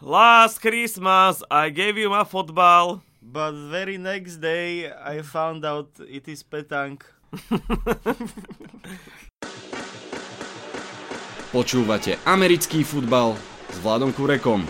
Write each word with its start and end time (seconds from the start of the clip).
Last 0.00 0.60
Christmas 0.60 1.42
I 1.50 1.70
gave 1.70 1.98
you 1.98 2.08
my 2.08 2.24
football. 2.24 3.02
But 3.22 3.52
very 3.70 3.98
next 3.98 4.38
day 4.38 4.90
I 4.90 5.22
found 5.22 5.64
out 5.64 5.90
it 6.08 6.28
is 6.28 6.42
petank. 6.42 7.02
Počúvate 11.52 12.16
americký 12.24 12.80
futbal 12.80 13.36
s 13.68 13.76
Vladom 13.84 14.08
Kurekom. 14.12 14.64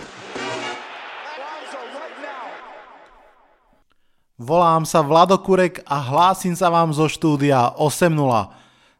Volám 4.43 4.83
sa 4.83 4.99
Vlado 4.99 5.39
Kurek 5.39 5.85
a 5.87 6.03
hlásim 6.03 6.51
sa 6.51 6.67
vám 6.67 6.91
zo 6.91 7.07
štúdia 7.07 7.71
8.0. 7.79 8.11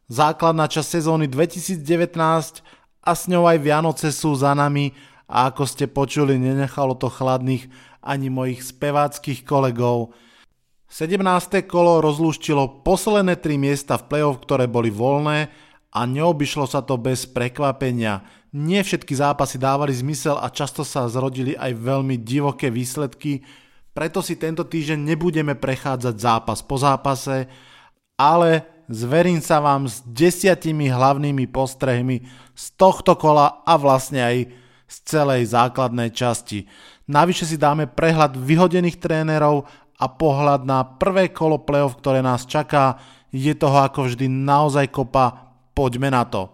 Základná 0.07 0.71
časť 0.71 1.03
sezóny 1.03 1.27
2019 1.27 1.83
a 3.03 3.11
s 3.11 3.27
ňou 3.27 3.43
aj 3.49 3.57
Vianoce 3.59 4.15
sú 4.15 4.31
za 4.39 4.55
nami 4.55 4.95
a 5.27 5.49
ako 5.51 5.63
ste 5.63 5.85
počuli, 5.91 6.35
nenechalo 6.35 6.95
to 6.95 7.07
chladných 7.07 7.67
ani 8.03 8.27
mojich 8.27 8.63
speváckých 8.63 9.47
kolegov. 9.47 10.11
17. 10.93 11.17
kolo 11.65 12.05
rozlúštilo 12.05 12.85
posledné 12.85 13.41
tri 13.41 13.57
miesta 13.57 13.97
v 13.97 14.07
play-off, 14.13 14.43
ktoré 14.45 14.69
boli 14.69 14.93
voľné 14.93 15.49
a 15.93 15.99
neobyšlo 16.05 16.69
sa 16.69 16.85
to 16.85 17.01
bez 17.01 17.25
prekvapenia. 17.25 18.21
Nie 18.53 18.85
všetky 18.85 19.17
zápasy 19.17 19.57
dávali 19.57 19.89
zmysel 19.89 20.37
a 20.37 20.53
často 20.53 20.85
sa 20.85 21.09
zrodili 21.09 21.57
aj 21.57 21.73
veľmi 21.73 22.21
divoké 22.21 22.69
výsledky, 22.69 23.41
preto 23.93 24.25
si 24.25 24.41
tento 24.41 24.65
týždeň 24.65 24.97
nebudeme 24.97 25.53
prechádzať 25.53 26.15
zápas 26.17 26.65
po 26.65 26.81
zápase, 26.81 27.45
ale 28.17 28.65
zverím 28.89 29.37
sa 29.37 29.61
vám 29.61 29.85
s 29.85 30.01
desiatimi 30.01 30.89
hlavnými 30.89 31.45
postrehmi 31.49 32.25
z 32.57 32.65
tohto 32.73 33.13
kola 33.13 33.61
a 33.61 33.77
vlastne 33.77 34.21
aj 34.21 34.37
z 34.93 35.17
celej 35.17 35.49
základnej 35.49 36.13
časti. 36.13 36.69
Navyše 37.09 37.49
si 37.49 37.57
dáme 37.57 37.89
prehľad 37.89 38.37
vyhodených 38.37 39.01
trénerov 39.01 39.65
a 39.97 40.05
pohľad 40.05 40.69
na 40.69 40.85
prvé 40.85 41.33
kolo 41.33 41.65
playoff, 41.65 41.97
ktoré 41.97 42.21
nás 42.21 42.45
čaká. 42.45 43.01
Je 43.33 43.57
toho 43.57 43.81
ako 43.81 44.13
vždy 44.13 44.29
naozaj 44.29 44.93
kopa. 44.93 45.57
Poďme 45.73 46.13
na 46.13 46.21
to. 46.29 46.53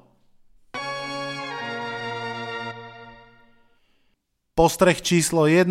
Postreh 4.56 5.00
číslo 5.04 5.44
1. 5.48 5.68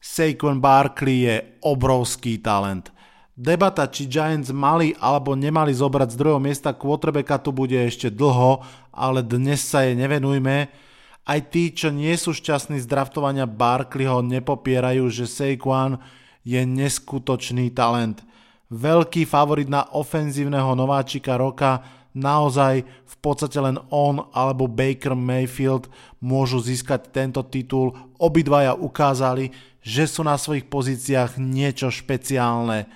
Saquon 0.00 0.60
Barkley 0.60 1.28
je 1.28 1.36
obrovský 1.64 2.40
talent. 2.40 2.92
Debata, 3.36 3.84
či 3.84 4.08
Giants 4.08 4.48
mali 4.48 4.96
alebo 4.96 5.36
nemali 5.36 5.68
zobrať 5.68 6.08
z 6.12 6.16
druhého 6.16 6.40
miesta 6.40 6.72
quarterbacka 6.72 7.36
tu 7.36 7.52
bude 7.52 7.76
ešte 7.76 8.08
dlho, 8.08 8.64
ale 8.96 9.20
dnes 9.20 9.60
sa 9.60 9.84
jej 9.84 9.92
nevenujme. 9.92 10.85
Aj 11.26 11.42
tí, 11.42 11.74
čo 11.74 11.90
nie 11.90 12.14
sú 12.14 12.30
šťastní 12.30 12.78
z 12.78 12.86
draftovania 12.86 13.50
Barkleyho, 13.50 14.22
nepopierajú, 14.22 15.10
že 15.10 15.26
Saquon 15.26 15.98
je 16.46 16.62
neskutočný 16.62 17.74
talent. 17.74 18.22
Veľký 18.70 19.26
favorit 19.26 19.66
na 19.66 19.90
ofenzívneho 19.90 20.78
nováčika 20.78 21.34
roka, 21.34 21.82
naozaj 22.14 22.86
v 22.86 23.16
podstate 23.18 23.58
len 23.58 23.76
on 23.90 24.22
alebo 24.30 24.70
Baker 24.70 25.18
Mayfield 25.18 25.90
môžu 26.22 26.62
získať 26.62 27.10
tento 27.10 27.42
titul. 27.42 27.92
Obidvaja 28.22 28.78
ukázali, 28.78 29.50
že 29.82 30.06
sú 30.06 30.22
na 30.22 30.38
svojich 30.38 30.70
pozíciách 30.70 31.42
niečo 31.42 31.90
špeciálne 31.90 32.86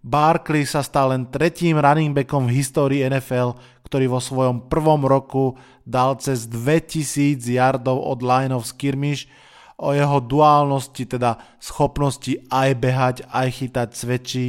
Barkley 0.00 0.64
sa 0.64 0.80
stal 0.80 1.12
len 1.12 1.28
tretím 1.28 1.76
running 1.76 2.16
backom 2.16 2.48
v 2.48 2.56
histórii 2.56 3.04
NFL, 3.04 3.52
ktorý 3.90 4.06
vo 4.06 4.22
svojom 4.22 4.70
prvom 4.70 5.02
roku 5.02 5.58
dal 5.82 6.14
cez 6.22 6.46
2000 6.46 7.42
yardov 7.42 7.98
od 7.98 8.22
line 8.22 8.54
of 8.54 8.62
skirmish. 8.62 9.26
O 9.80 9.90
jeho 9.96 10.20
duálnosti, 10.22 11.08
teda 11.08 11.40
schopnosti 11.58 12.36
aj 12.52 12.70
behať, 12.78 13.16
aj 13.26 13.48
chytať 13.50 13.88
svedčí 13.96 14.46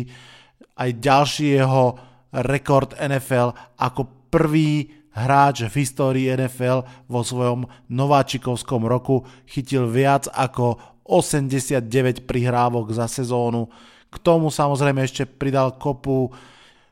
aj 0.81 0.89
ďalší 0.97 1.61
jeho 1.61 1.99
rekord 2.33 2.97
NFL 2.97 3.53
ako 3.77 4.07
prvý 4.33 4.89
hráč 5.11 5.67
v 5.67 5.73
histórii 5.83 6.31
NFL 6.31 6.87
vo 7.11 7.21
svojom 7.21 7.67
nováčikovskom 7.91 8.87
roku 8.87 9.27
chytil 9.45 9.91
viac 9.91 10.31
ako 10.31 10.79
89 11.03 12.23
prihrávok 12.23 12.95
za 12.95 13.11
sezónu 13.11 13.67
k 14.07 14.15
tomu 14.23 14.47
samozrejme 14.47 15.03
ešte 15.03 15.27
pridal 15.27 15.75
kopu 15.75 16.31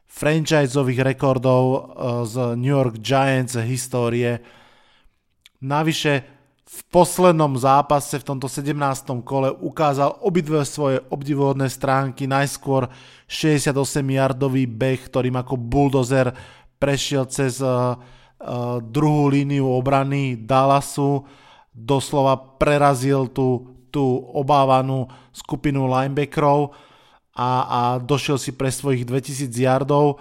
franchiseových 0.10 1.06
rekordov 1.14 1.64
eh, 1.70 1.80
z 2.26 2.36
New 2.58 2.74
York 2.74 2.98
Giants 2.98 3.54
histórie. 3.62 4.42
Navyše 5.62 6.40
v 6.70 6.80
poslednom 6.94 7.58
zápase 7.58 8.22
v 8.22 8.28
tomto 8.30 8.46
17. 8.46 8.78
kole 9.26 9.50
ukázal 9.50 10.22
obidve 10.22 10.62
svoje 10.70 11.02
obdivuhodné 11.10 11.66
stránky. 11.66 12.30
Najskôr 12.30 12.86
68-yardový 13.26 14.70
beh, 14.70 15.10
ktorým 15.10 15.34
ako 15.42 15.58
bulldozer 15.58 16.30
prešiel 16.78 17.26
cez 17.26 17.58
uh, 17.66 17.98
uh, 17.98 18.78
druhú 18.86 19.34
líniu 19.34 19.66
obrany 19.66 20.38
Dallasu, 20.38 21.26
doslova 21.74 22.38
prerazil 22.38 23.34
tú, 23.34 23.74
tú 23.90 24.06
obávanú 24.30 25.10
skupinu 25.34 25.90
linebackerov 25.90 26.70
a, 27.40 27.50
a 27.64 27.82
došiel 28.04 28.36
si 28.36 28.52
pre 28.52 28.68
svojich 28.68 29.08
2000 29.08 29.48
yardov. 29.56 30.20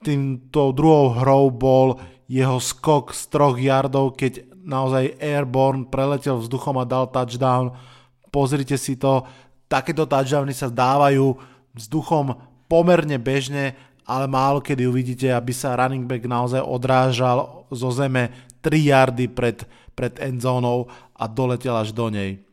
Týmto 0.00 0.72
druhou 0.72 1.12
hrou 1.20 1.52
bol 1.52 2.00
jeho 2.24 2.56
skok 2.56 3.12
z 3.12 3.22
troch 3.28 3.60
yardov, 3.60 4.16
keď 4.16 4.48
naozaj 4.64 5.20
Airborne 5.20 5.84
preletel 5.84 6.40
vzduchom 6.40 6.80
a 6.80 6.88
dal 6.88 7.12
touchdown. 7.12 7.76
Pozrite 8.32 8.80
si 8.80 8.96
to, 8.96 9.28
takéto 9.68 10.08
touchdowny 10.08 10.56
sa 10.56 10.72
dávajú 10.72 11.36
vzduchom 11.76 12.34
pomerne 12.66 13.20
bežne, 13.20 13.76
ale 14.08 14.24
málo 14.24 14.64
kedy 14.64 14.88
uvidíte, 14.88 15.28
aby 15.28 15.52
sa 15.52 15.76
running 15.76 16.08
back 16.08 16.24
naozaj 16.24 16.62
odrážal 16.62 17.68
zo 17.68 17.90
zeme 17.92 18.32
3 18.64 18.90
yardy 18.90 19.26
pred, 19.28 19.66
pred 19.92 20.16
endzónou 20.22 20.88
a 21.14 21.24
doletel 21.28 21.74
až 21.76 21.92
do 21.92 22.08
nej. 22.08 22.45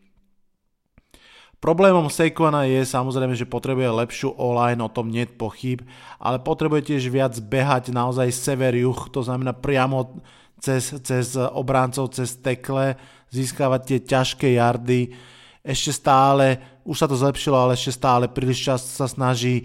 Problémom 1.64 2.12
Saquona 2.12 2.68
je 2.68 2.84
samozrejme, 2.84 3.40
že 3.40 3.48
potrebuje 3.48 3.88
lepšiu 3.88 4.36
online, 4.36 4.84
o 4.84 4.92
tom 4.92 5.08
nie 5.08 5.24
pochyb, 5.24 5.80
ale 6.20 6.36
potrebuje 6.44 6.92
tiež 6.92 7.08
viac 7.08 7.40
behať 7.40 7.96
naozaj 7.96 8.36
sever-juh, 8.36 9.08
to 9.08 9.24
znamená 9.24 9.56
priamo 9.56 10.20
cez, 10.60 10.92
cez 11.08 11.40
obráncov, 11.40 12.12
cez 12.12 12.36
tekle, 12.36 13.00
získavať 13.32 13.82
tie 13.88 14.00
ťažké 14.04 14.60
jardy. 14.60 15.16
Ešte 15.64 16.04
stále, 16.04 16.60
už 16.84 17.00
sa 17.00 17.08
to 17.08 17.16
zlepšilo, 17.16 17.56
ale 17.56 17.80
ešte 17.80 17.96
stále 17.96 18.28
príliš 18.28 18.60
čas 18.60 18.84
sa 18.84 19.08
snaží 19.08 19.64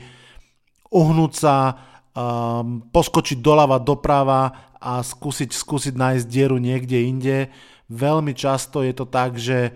uhnúť 0.94 1.32
sa, 1.34 1.82
um, 2.14 2.78
poskočiť 2.94 3.42
doľava, 3.42 3.82
doprava 3.82 4.70
a 4.78 5.02
skúsiť, 5.02 5.50
skúsiť 5.50 5.98
nájsť 5.98 6.30
dieru 6.30 6.62
niekde 6.62 7.10
inde. 7.10 7.50
Veľmi 7.90 8.38
často 8.38 8.86
je 8.86 8.94
to 8.94 9.02
tak, 9.02 9.34
že 9.34 9.74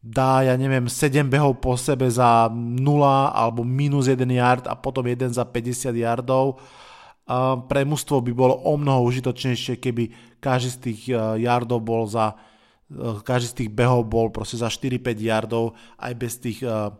dá, 0.00 0.40
ja 0.40 0.56
neviem, 0.56 0.88
7 0.88 1.28
behov 1.28 1.60
po 1.60 1.76
sebe 1.76 2.08
za 2.08 2.48
0 2.48 2.80
alebo 3.36 3.60
minus 3.60 4.08
1 4.08 4.24
yard 4.32 4.64
a 4.64 4.72
potom 4.72 5.04
jeden 5.04 5.28
za 5.28 5.44
50 5.44 5.92
yardov. 5.92 6.56
Pre 7.68 7.80
mužstvo 7.86 8.24
by 8.24 8.32
bolo 8.34 8.58
o 8.64 8.74
mnoho 8.74 9.06
užitočnejšie, 9.06 9.78
keby 9.78 10.36
každý 10.42 10.70
z 10.72 10.78
tých 10.82 11.00
e, 11.12 11.46
yardov 11.46 11.78
bol 11.78 12.02
za 12.08 12.34
e, 12.90 13.22
každý 13.22 13.46
z 13.46 13.56
tých 13.62 13.70
behov 13.70 14.08
bol 14.08 14.34
proste 14.34 14.58
za 14.58 14.66
4-5 14.66 15.14
yardov 15.20 15.78
aj 16.00 16.12
bez 16.18 16.42
tých 16.42 16.58
uh, 16.66 16.90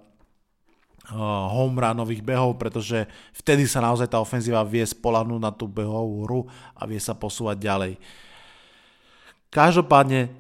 home 1.51 1.83
runových 1.83 2.23
behov, 2.23 2.55
pretože 2.61 3.11
vtedy 3.35 3.67
sa 3.67 3.83
naozaj 3.83 4.07
tá 4.07 4.23
ofenzíva 4.23 4.63
vie 4.63 4.87
spolahnúť 4.87 5.41
na 5.43 5.51
tú 5.51 5.67
behovú 5.67 6.23
hru 6.23 6.41
a 6.79 6.87
vie 6.87 7.01
sa 7.03 7.19
posúvať 7.19 7.57
ďalej. 7.59 7.93
Každopádne 9.51 10.31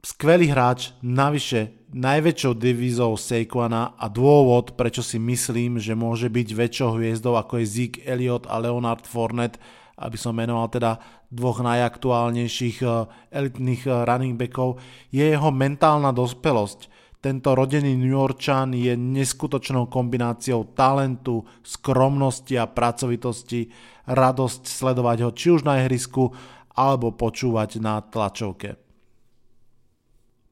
skvelý 0.00 0.48
hráč, 0.48 0.96
navyše 1.04 1.76
najväčšou 1.92 2.56
divízou 2.56 3.18
Saquona 3.18 3.98
a 3.98 4.06
dôvod, 4.08 4.78
prečo 4.78 5.04
si 5.04 5.20
myslím, 5.20 5.76
že 5.76 5.98
môže 5.98 6.30
byť 6.30 6.48
väčšou 6.54 6.96
hviezdou 6.96 7.36
ako 7.36 7.60
je 7.60 7.66
Zeke 7.66 8.00
Elliott 8.06 8.48
a 8.48 8.56
Leonard 8.62 9.04
Fournette, 9.04 9.60
aby 10.00 10.16
som 10.16 10.32
menoval 10.32 10.72
teda 10.72 10.96
dvoch 11.28 11.60
najaktuálnejších 11.60 12.78
eh, 12.82 12.90
elitných 13.30 13.82
eh, 13.84 13.92
running 14.08 14.34
backov, 14.40 14.80
je 15.12 15.22
jeho 15.22 15.50
mentálna 15.52 16.10
dospelosť. 16.16 16.88
Tento 17.20 17.52
rodený 17.52 18.00
New 18.00 18.16
Yorkčan 18.16 18.72
je 18.72 18.96
neskutočnou 18.96 19.92
kombináciou 19.92 20.72
talentu, 20.72 21.44
skromnosti 21.60 22.56
a 22.56 22.64
pracovitosti, 22.64 23.68
radosť 24.08 24.62
sledovať 24.64 25.18
ho 25.28 25.30
či 25.36 25.52
už 25.52 25.68
na 25.68 25.84
ihrisku, 25.84 26.32
alebo 26.72 27.12
počúvať 27.12 27.76
na 27.76 28.00
tlačovke. 28.00 28.89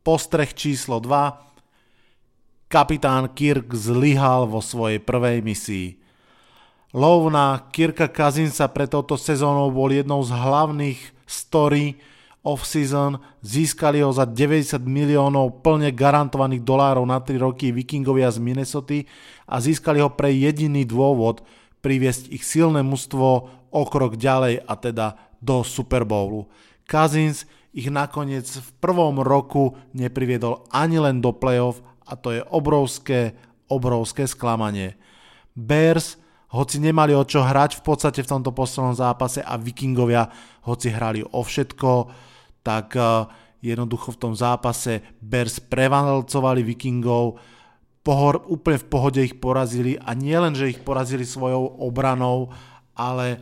Postreh 0.08 0.56
číslo 0.56 1.04
2. 1.04 2.72
Kapitán 2.72 3.28
Kirk 3.36 3.68
zlyhal 3.76 4.48
vo 4.48 4.64
svojej 4.64 5.04
prvej 5.04 5.44
misii. 5.44 6.00
Lov 6.96 7.28
na 7.28 7.68
Kirka 7.68 8.08
Kazinsa 8.08 8.72
pre 8.72 8.88
touto 8.88 9.20
sezónou 9.20 9.68
bol 9.68 9.92
jednou 9.92 10.24
z 10.24 10.32
hlavných 10.32 10.96
story 11.28 12.00
off-season, 12.40 13.20
získali 13.44 14.00
ho 14.00 14.08
za 14.08 14.24
90 14.24 14.80
miliónov 14.80 15.60
plne 15.60 15.92
garantovaných 15.92 16.64
dolárov 16.64 17.04
na 17.04 17.20
3 17.20 17.44
roky 17.44 17.68
Vikingovia 17.68 18.32
z 18.32 18.40
Minnesota 18.40 19.04
a 19.44 19.60
získali 19.60 20.00
ho 20.00 20.08
pre 20.08 20.32
jediný 20.32 20.88
dôvod 20.88 21.44
priviesť 21.84 22.32
ich 22.32 22.48
silné 22.48 22.80
mužstvo 22.80 23.28
o 23.68 23.82
krok 23.84 24.16
ďalej 24.16 24.64
a 24.64 24.72
teda 24.72 25.20
do 25.44 25.60
Super 25.60 26.08
Bowlu. 26.08 26.48
Cousins 26.88 27.44
ich 27.72 27.88
nakoniec 27.92 28.48
v 28.48 28.70
prvom 28.80 29.20
roku 29.20 29.76
nepriviedol 29.92 30.64
ani 30.72 30.98
len 30.98 31.20
do 31.20 31.36
playoff 31.36 31.84
a 32.08 32.16
to 32.16 32.32
je 32.32 32.42
obrovské, 32.48 33.36
obrovské 33.68 34.24
sklamanie. 34.24 34.96
Bears, 35.52 36.16
hoci 36.48 36.80
nemali 36.80 37.12
o 37.12 37.28
čo 37.28 37.44
hrať 37.44 37.80
v 37.80 37.82
podstate 37.84 38.24
v 38.24 38.30
tomto 38.30 38.56
poslednom 38.56 38.96
zápase 38.96 39.44
a 39.44 39.60
Vikingovia, 39.60 40.32
hoci 40.64 40.88
hrali 40.88 41.20
o 41.20 41.44
všetko, 41.44 41.92
tak 42.64 42.96
eh, 42.96 43.28
jednoducho 43.60 44.16
v 44.16 44.20
tom 44.20 44.32
zápase 44.32 45.04
Bears 45.20 45.60
prevalcovali 45.60 46.64
Vikingov, 46.64 47.36
pohor, 48.00 48.40
úplne 48.48 48.80
v 48.80 48.88
pohode 48.88 49.20
ich 49.20 49.36
porazili 49.36 50.00
a 50.00 50.16
nie 50.16 50.32
len, 50.32 50.56
že 50.56 50.72
ich 50.72 50.80
porazili 50.80 51.28
svojou 51.28 51.84
obranou, 51.84 52.48
ale 52.96 53.36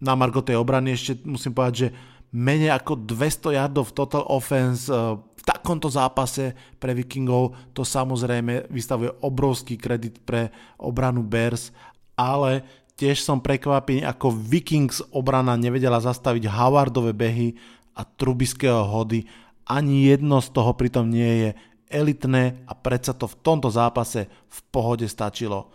na 0.00 0.16
margo 0.16 0.40
tej 0.40 0.56
obrany 0.56 0.96
ešte 0.96 1.20
musím 1.28 1.52
povedať, 1.52 1.74
že 1.76 1.88
menej 2.32 2.72
ako 2.72 3.04
200 3.04 3.60
yardov 3.60 3.92
total 3.92 4.24
offense 4.26 4.88
eh, 4.88 4.96
v 5.16 5.42
takomto 5.44 5.90
zápase 5.92 6.54
pre 6.78 6.96
Vikingov, 6.96 7.74
to 7.76 7.82
samozrejme 7.82 8.70
vystavuje 8.70 9.10
obrovský 9.20 9.74
kredit 9.74 10.22
pre 10.22 10.54
obranu 10.78 11.26
Bears, 11.26 11.74
ale 12.14 12.62
tiež 12.94 13.18
som 13.20 13.42
prekvapený, 13.42 14.06
ako 14.06 14.30
Vikings 14.30 15.02
obrana 15.10 15.58
nevedela 15.58 15.98
zastaviť 15.98 16.46
Howardové 16.46 17.10
behy 17.10 17.58
a 17.98 18.06
Trubiského 18.06 18.86
hody. 18.86 19.26
Ani 19.66 20.06
jedno 20.06 20.38
z 20.38 20.54
toho 20.54 20.72
pritom 20.78 21.10
nie 21.10 21.48
je 21.48 21.50
elitné 21.90 22.62
a 22.64 22.72
predsa 22.72 23.12
to 23.12 23.26
v 23.26 23.38
tomto 23.42 23.68
zápase 23.68 24.30
v 24.30 24.58
pohode 24.70 25.04
stačilo. 25.10 25.74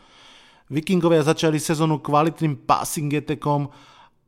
Vikingovia 0.67 1.23
začali 1.23 1.59
sezónu 1.59 2.03
kvalitným 2.03 2.67
passing 2.67 3.11
attackom, 3.15 3.71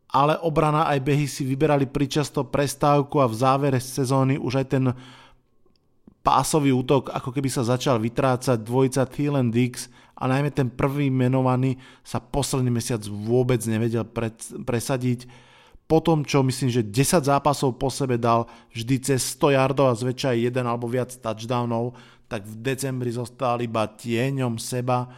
ale 0.09 0.41
obrana 0.41 0.89
aj 0.89 1.00
behy 1.06 1.29
si 1.29 1.45
vyberali 1.45 1.85
pričasto 1.85 2.41
prestávku 2.50 3.21
a 3.21 3.29
v 3.29 3.38
závere 3.38 3.77
sezóny 3.77 4.41
už 4.41 4.65
aj 4.65 4.67
ten 4.73 4.85
pásový 6.25 6.73
útok 6.73 7.13
ako 7.13 7.29
keby 7.29 7.50
sa 7.50 7.61
začal 7.61 8.01
vytrácať 8.01 8.57
dvojica 8.59 9.06
Thielen 9.06 9.53
Dix 9.53 9.88
a 10.19 10.27
najmä 10.27 10.51
ten 10.51 10.67
prvý 10.67 11.07
menovaný 11.07 11.79
sa 12.03 12.19
posledný 12.19 12.73
mesiac 12.73 13.00
vôbec 13.07 13.63
nevedel 13.63 14.03
presadiť. 14.67 15.29
Po 15.89 16.03
tom, 16.06 16.21
čo 16.21 16.45
myslím, 16.45 16.69
že 16.69 16.85
10 16.85 17.25
zápasov 17.25 17.79
po 17.81 17.89
sebe 17.89 18.19
dal 18.19 18.45
vždy 18.75 19.09
cez 19.09 19.25
100 19.39 19.57
yardov 19.57 19.89
a 19.89 19.97
zväčša 19.97 20.38
jeden 20.38 20.69
alebo 20.69 20.85
viac 20.85 21.09
touchdownov, 21.17 21.97
tak 22.29 22.45
v 22.45 22.61
decembri 22.61 23.09
zostal 23.09 23.57
iba 23.63 23.89
tieňom 23.89 24.61
seba 24.61 25.09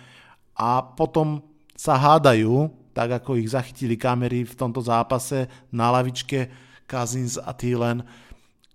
a 0.56 0.80
potom 0.80 1.44
sa 1.76 1.98
hádajú, 2.00 2.72
tak 2.92 3.24
ako 3.24 3.40
ich 3.40 3.52
zachytili 3.52 3.96
kamery 3.96 4.44
v 4.44 4.58
tomto 4.58 4.84
zápase 4.84 5.48
na 5.72 5.90
lavičke 5.92 6.52
Cousins 6.86 7.40
a 7.40 7.56
Thielen 7.56 8.04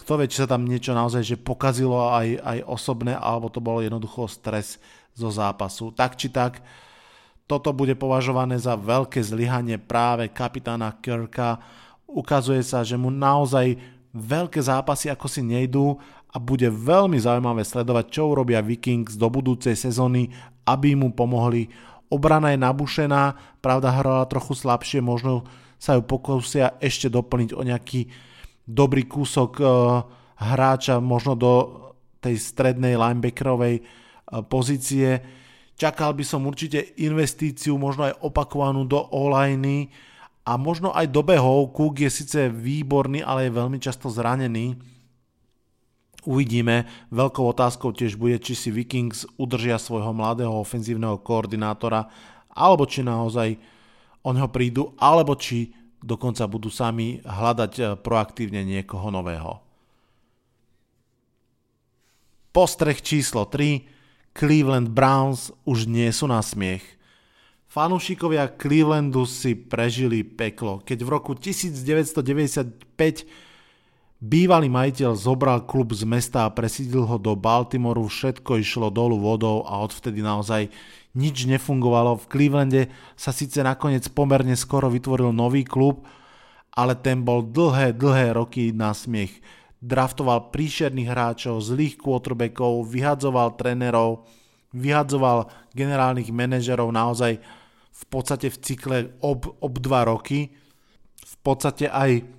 kto 0.06 0.22
vie, 0.22 0.30
či 0.30 0.38
sa 0.38 0.46
tam 0.46 0.62
niečo 0.62 0.94
naozaj 0.94 1.34
že 1.34 1.34
pokazilo 1.34 1.98
aj, 2.14 2.38
aj 2.38 2.58
osobné, 2.70 3.18
alebo 3.18 3.50
to 3.50 3.58
bolo 3.58 3.82
jednoducho 3.82 4.30
stres 4.30 4.78
zo 5.18 5.34
zápasu. 5.34 5.90
Tak 5.90 6.14
či 6.14 6.30
tak, 6.30 6.62
toto 7.50 7.74
bude 7.74 7.98
považované 7.98 8.54
za 8.54 8.78
veľké 8.78 9.18
zlyhanie 9.18 9.82
práve 9.82 10.30
kapitána 10.30 10.94
Kirka. 11.02 11.58
Ukazuje 12.06 12.62
sa, 12.62 12.86
že 12.86 12.94
mu 12.94 13.10
naozaj 13.10 13.82
veľké 14.14 14.62
zápasy 14.62 15.10
ako 15.10 15.26
si 15.26 15.42
nejdú 15.42 15.98
a 16.30 16.38
bude 16.38 16.70
veľmi 16.70 17.18
zaujímavé 17.18 17.66
sledovať, 17.66 18.06
čo 18.06 18.30
urobia 18.30 18.62
Vikings 18.62 19.18
do 19.18 19.26
budúcej 19.26 19.74
sezóny, 19.74 20.30
aby 20.70 20.94
mu 20.94 21.10
pomohli. 21.10 21.66
Obrana 22.06 22.54
je 22.54 22.58
nabušená, 22.62 23.22
pravda 23.58 23.90
hrala 23.90 24.30
trochu 24.30 24.54
slabšie, 24.54 25.02
možno 25.02 25.42
sa 25.76 25.98
ju 25.98 26.02
pokúsia 26.06 26.78
ešte 26.78 27.10
doplniť 27.10 27.50
o 27.52 27.62
nejaký 27.66 28.08
dobrý 28.66 29.06
kúsok 29.06 29.50
uh, 29.58 29.68
hráča 30.38 31.02
možno 31.02 31.34
do 31.34 31.52
tej 32.22 32.38
strednej 32.38 32.94
linebackerovej 32.94 33.82
uh, 33.82 34.42
pozície. 34.46 35.20
Čakal 35.76 36.16
by 36.16 36.24
som 36.24 36.48
určite 36.48 36.96
investíciu, 37.02 37.76
možno 37.76 38.08
aj 38.08 38.18
opakovanú 38.24 38.88
do 38.88 39.02
online 39.12 39.92
a 40.46 40.56
možno 40.56 40.94
aj 40.94 41.10
do 41.12 41.20
behov. 41.20 41.76
Cook 41.76 42.00
je 42.00 42.08
síce 42.08 42.48
výborný, 42.48 43.20
ale 43.20 43.50
je 43.50 43.58
veľmi 43.58 43.78
často 43.82 44.08
zranený. 44.08 44.95
Uvidíme. 46.26 46.90
Veľkou 47.14 47.46
otázkou 47.46 47.94
tiež 47.94 48.18
bude, 48.18 48.42
či 48.42 48.58
si 48.58 48.74
Vikings 48.74 49.30
udržia 49.38 49.78
svojho 49.78 50.10
mladého 50.10 50.50
ofenzívneho 50.50 51.22
koordinátora, 51.22 52.10
alebo 52.50 52.82
či 52.82 53.06
naozaj 53.06 53.54
o 54.26 54.34
neho 54.34 54.50
prídu, 54.50 54.90
alebo 54.98 55.38
či 55.38 55.70
dokonca 56.02 56.42
budú 56.50 56.66
sami 56.66 57.22
hľadať 57.22 57.72
eh, 57.78 57.86
proaktívne 57.94 58.66
niekoho 58.66 59.06
nového. 59.14 59.62
Postreh 62.50 62.98
číslo 62.98 63.46
3. 63.46 63.86
Cleveland 64.34 64.90
Browns 64.90 65.54
už 65.62 65.86
nie 65.86 66.08
sú 66.10 66.26
na 66.26 66.42
smiech. 66.42 66.82
Fanúšikovia 67.68 68.48
Clevelandu 68.56 69.28
si 69.28 69.52
prežili 69.52 70.24
peklo, 70.24 70.80
keď 70.80 70.98
v 71.04 71.08
roku 71.12 71.36
1995 71.36 73.28
bývalý 74.20 74.72
majiteľ 74.72 75.12
zobral 75.16 75.64
klub 75.68 75.92
z 75.92 76.08
mesta 76.08 76.48
a 76.48 76.52
presídil 76.54 77.04
ho 77.04 77.16
do 77.20 77.36
Baltimoru, 77.36 78.08
všetko 78.08 78.60
išlo 78.60 78.88
dolu 78.88 79.20
vodou 79.20 79.64
a 79.68 79.80
odvtedy 79.84 80.24
naozaj 80.24 80.72
nič 81.16 81.48
nefungovalo. 81.48 82.20
V 82.20 82.28
Clevelande 82.28 82.82
sa 83.16 83.32
síce 83.32 83.60
nakoniec 83.64 84.04
pomerne 84.12 84.56
skoro 84.56 84.92
vytvoril 84.92 85.32
nový 85.32 85.64
klub, 85.64 86.04
ale 86.76 86.92
ten 86.96 87.24
bol 87.24 87.40
dlhé, 87.40 87.96
dlhé 87.96 88.36
roky 88.36 88.72
na 88.72 88.92
smiech. 88.92 89.40
Draftoval 89.80 90.52
príšerných 90.52 91.08
hráčov, 91.08 91.64
zlých 91.64 91.96
quarterbackov, 91.96 92.84
vyhadzoval 92.84 93.56
trénerov, 93.56 94.28
vyhadzoval 94.76 95.48
generálnych 95.72 96.28
manažerov 96.32 96.92
naozaj 96.92 97.40
v 97.96 98.04
podstate 98.12 98.52
v 98.52 98.56
cykle 98.60 98.98
ob, 99.24 99.56
ob 99.60 99.74
dva 99.80 100.04
roky. 100.04 100.52
V 101.16 101.34
podstate 101.40 101.88
aj 101.88 102.35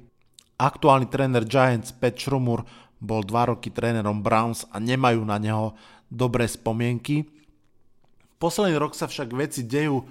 aktuálny 0.57 1.05
tréner 1.07 1.45
Giants 1.45 1.93
Pat 1.93 2.17
Šrumur 2.17 2.65
bol 2.97 3.21
dva 3.21 3.53
roky 3.53 3.69
trénerom 3.69 4.25
Browns 4.25 4.65
a 4.73 4.81
nemajú 4.81 5.21
na 5.21 5.37
neho 5.37 5.77
dobré 6.09 6.49
spomienky. 6.49 7.29
Posledný 8.41 8.77
rok 8.77 8.97
sa 8.97 9.05
však 9.05 9.33
veci 9.33 9.65
dejú 9.65 10.05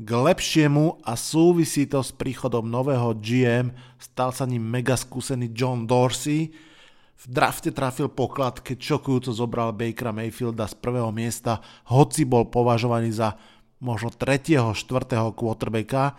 k 0.00 0.10
lepšiemu 0.10 1.04
a 1.04 1.12
súvisí 1.18 1.84
to 1.84 2.00
s 2.00 2.14
príchodom 2.14 2.64
nového 2.64 3.12
GM, 3.20 3.74
stal 4.00 4.32
sa 4.32 4.48
ním 4.48 4.64
mega 4.64 4.96
skúsený 4.96 5.52
John 5.52 5.84
Dorsey. 5.84 6.54
V 7.20 7.24
drafte 7.28 7.68
trafil 7.68 8.08
poklad, 8.08 8.64
keď 8.64 8.80
šokujúco 8.80 9.28
zobral 9.36 9.76
Bakera 9.76 10.08
Mayfielda 10.08 10.64
z 10.64 10.74
prvého 10.80 11.12
miesta, 11.12 11.60
hoci 11.92 12.24
bol 12.24 12.48
považovaný 12.48 13.12
za 13.12 13.36
možno 13.76 14.08
3. 14.08 14.72
4. 14.72 14.72
quarterbacka 15.36 16.16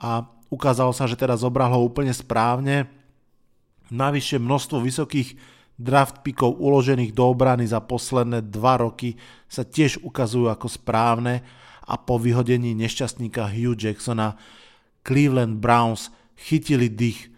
a 0.00 0.24
ukázalo 0.48 0.96
sa, 0.96 1.04
že 1.04 1.20
teraz 1.20 1.44
zobral 1.44 1.68
ho 1.76 1.84
úplne 1.84 2.16
správne. 2.16 2.88
Navyše 3.90 4.38
množstvo 4.38 4.82
vysokých 4.82 5.34
draft 5.80 6.20
pickov 6.20 6.60
uložených 6.60 7.16
do 7.16 7.32
obrany 7.32 7.64
za 7.66 7.80
posledné 7.80 8.46
dva 8.52 8.78
roky 8.84 9.16
sa 9.48 9.64
tiež 9.64 10.04
ukazujú 10.04 10.52
ako 10.52 10.68
správne 10.68 11.42
a 11.88 11.96
po 11.98 12.20
vyhodení 12.20 12.76
nešťastníka 12.76 13.50
Hugh 13.50 13.74
Jacksona 13.74 14.36
Cleveland 15.02 15.58
Browns 15.58 16.12
chytili 16.36 16.92
dých. 16.92 17.32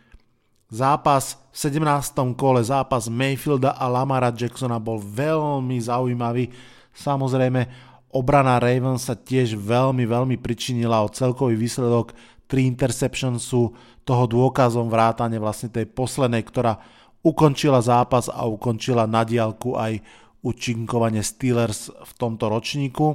Zápas 0.72 1.38
v 1.52 1.56
17. 1.68 2.36
kole, 2.36 2.64
zápas 2.64 3.06
Mayfielda 3.06 3.76
a 3.76 3.86
Lamara 3.92 4.32
Jacksona 4.32 4.80
bol 4.80 4.98
veľmi 4.98 5.76
zaujímavý. 5.78 6.48
Samozrejme, 6.96 7.68
obrana 8.12 8.56
Ravens 8.56 9.08
sa 9.08 9.16
tiež 9.16 9.56
veľmi, 9.56 10.04
veľmi 10.08 10.36
pričinila 10.40 11.04
o 11.04 11.12
celkový 11.12 11.56
výsledok. 11.56 12.16
3 12.50 12.68
interceptions 12.68 13.42
sú 13.42 13.72
toho 14.02 14.24
dôkazom 14.26 14.90
vrátane 14.90 15.38
vlastne 15.38 15.70
tej 15.70 15.86
poslednej, 15.88 16.42
ktorá 16.42 16.78
ukončila 17.22 17.78
zápas 17.78 18.26
a 18.26 18.42
ukončila 18.44 19.06
na 19.06 19.22
diálku 19.22 19.78
aj 19.78 20.02
účinkovanie 20.42 21.22
Steelers 21.22 21.88
v 21.88 22.12
tomto 22.18 22.50
ročníku. 22.50 23.14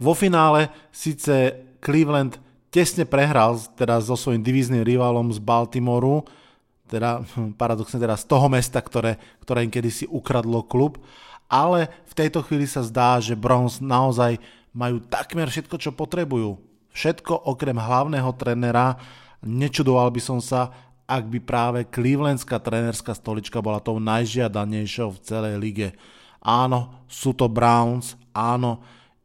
Vo 0.00 0.12
finále 0.16 0.70
síce 0.94 1.66
Cleveland 1.82 2.38
tesne 2.70 3.04
prehral 3.04 3.58
teda 3.74 3.98
so 3.98 4.14
svojím 4.14 4.46
divíznym 4.46 4.86
rivalom 4.86 5.34
z 5.34 5.42
Baltimoru, 5.42 6.24
teda 6.86 7.26
paradoxne 7.60 7.98
teda 7.98 8.14
z 8.14 8.24
toho 8.24 8.46
mesta, 8.46 8.78
ktoré, 8.78 9.18
ktoré 9.42 9.66
im 9.66 9.74
kedysi 9.74 10.06
ukradlo 10.06 10.62
klub, 10.64 11.02
ale 11.50 11.90
v 12.06 12.14
tejto 12.14 12.46
chvíli 12.46 12.70
sa 12.70 12.86
zdá, 12.86 13.18
že 13.18 13.34
Browns 13.34 13.82
naozaj 13.82 14.38
majú 14.70 15.02
takmer 15.02 15.50
všetko, 15.50 15.76
čo 15.82 15.90
potrebujú. 15.90 16.69
Všetko 16.90 17.48
okrem 17.50 17.78
hlavného 17.78 18.30
trenera. 18.34 18.98
Nečudoval 19.46 20.10
by 20.12 20.20
som 20.20 20.38
sa, 20.42 20.70
ak 21.10 21.26
by 21.26 21.38
práve 21.42 21.78
clevelandská 21.90 22.62
trénerská 22.62 23.18
stolička 23.18 23.58
bola 23.58 23.82
tou 23.82 23.98
najžiadanejšou 23.98 25.18
v 25.18 25.22
celej 25.26 25.54
lige. 25.58 25.88
Áno, 26.38 27.04
sú 27.10 27.34
to 27.34 27.50
Browns, 27.50 28.14
áno, 28.30 28.80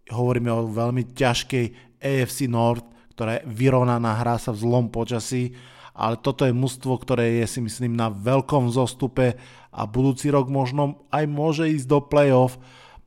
hovoríme 0.10 0.50
o 0.50 0.68
veľmi 0.68 1.14
ťažkej 1.14 1.98
AFC 2.02 2.50
North, 2.50 2.84
ktorá 3.16 3.40
je 3.40 3.48
vyrovnaná, 3.48 4.20
hrá 4.20 4.36
sa 4.36 4.52
v 4.52 4.66
zlom 4.66 4.92
počasí, 4.92 5.56
ale 5.96 6.20
toto 6.20 6.44
je 6.44 6.52
mužstvo, 6.52 6.92
ktoré 7.00 7.40
je 7.40 7.48
si 7.48 7.60
myslím 7.64 7.96
na 7.96 8.12
veľkom 8.12 8.68
zostupe 8.68 9.40
a 9.72 9.82
budúci 9.88 10.28
rok 10.28 10.52
možno 10.52 11.08
aj 11.08 11.24
môže 11.24 11.64
ísť 11.72 11.88
do 11.88 12.04
playoff. 12.04 12.60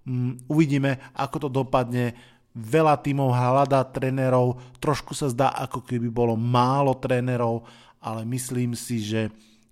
Mm, 0.09 0.41
uvidíme, 0.49 0.97
ako 1.12 1.37
to 1.45 1.49
dopadne. 1.53 2.17
Veľa 2.57 2.97
tímov 3.00 3.35
hľadá 3.35 3.85
trénerov, 3.88 4.61
trošku 4.81 5.12
sa 5.12 5.28
zdá, 5.28 5.52
ako 5.52 5.85
keby 5.85 6.09
bolo 6.09 6.35
málo 6.35 6.97
trénerov, 6.97 7.69
ale 8.00 8.25
myslím 8.28 8.73
si, 8.73 9.02
že 9.05 9.28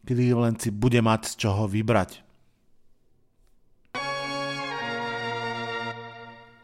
Cleveland 0.07 0.63
si 0.63 0.71
bude 0.71 1.03
mať 1.03 1.35
z 1.35 1.47
čoho 1.47 1.67
vybrať. 1.67 2.23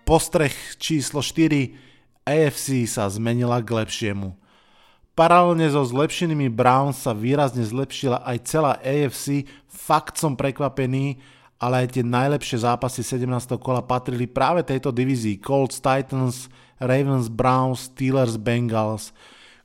Postreh 0.06 0.54
číslo 0.78 1.24
4. 1.24 1.74
AFC 2.22 2.86
sa 2.86 3.10
zmenila 3.10 3.58
k 3.64 3.82
lepšiemu. 3.82 4.34
Paralelne 5.12 5.68
so 5.68 5.84
zlepšenými 5.84 6.48
Browns 6.48 7.04
sa 7.04 7.12
výrazne 7.12 7.66
zlepšila 7.66 8.24
aj 8.24 8.36
celá 8.48 8.72
AFC. 8.80 9.44
Fakt 9.68 10.16
som 10.16 10.38
prekvapený, 10.38 11.20
ale 11.62 11.86
aj 11.86 11.94
tie 11.94 12.02
najlepšie 12.02 12.66
zápasy 12.66 13.06
17. 13.06 13.54
kola 13.62 13.86
patrili 13.86 14.26
práve 14.26 14.66
tejto 14.66 14.90
divízii. 14.90 15.38
Colts, 15.38 15.78
Titans, 15.78 16.50
Ravens, 16.82 17.30
Browns, 17.30 17.86
Steelers, 17.94 18.34
Bengals. 18.34 19.14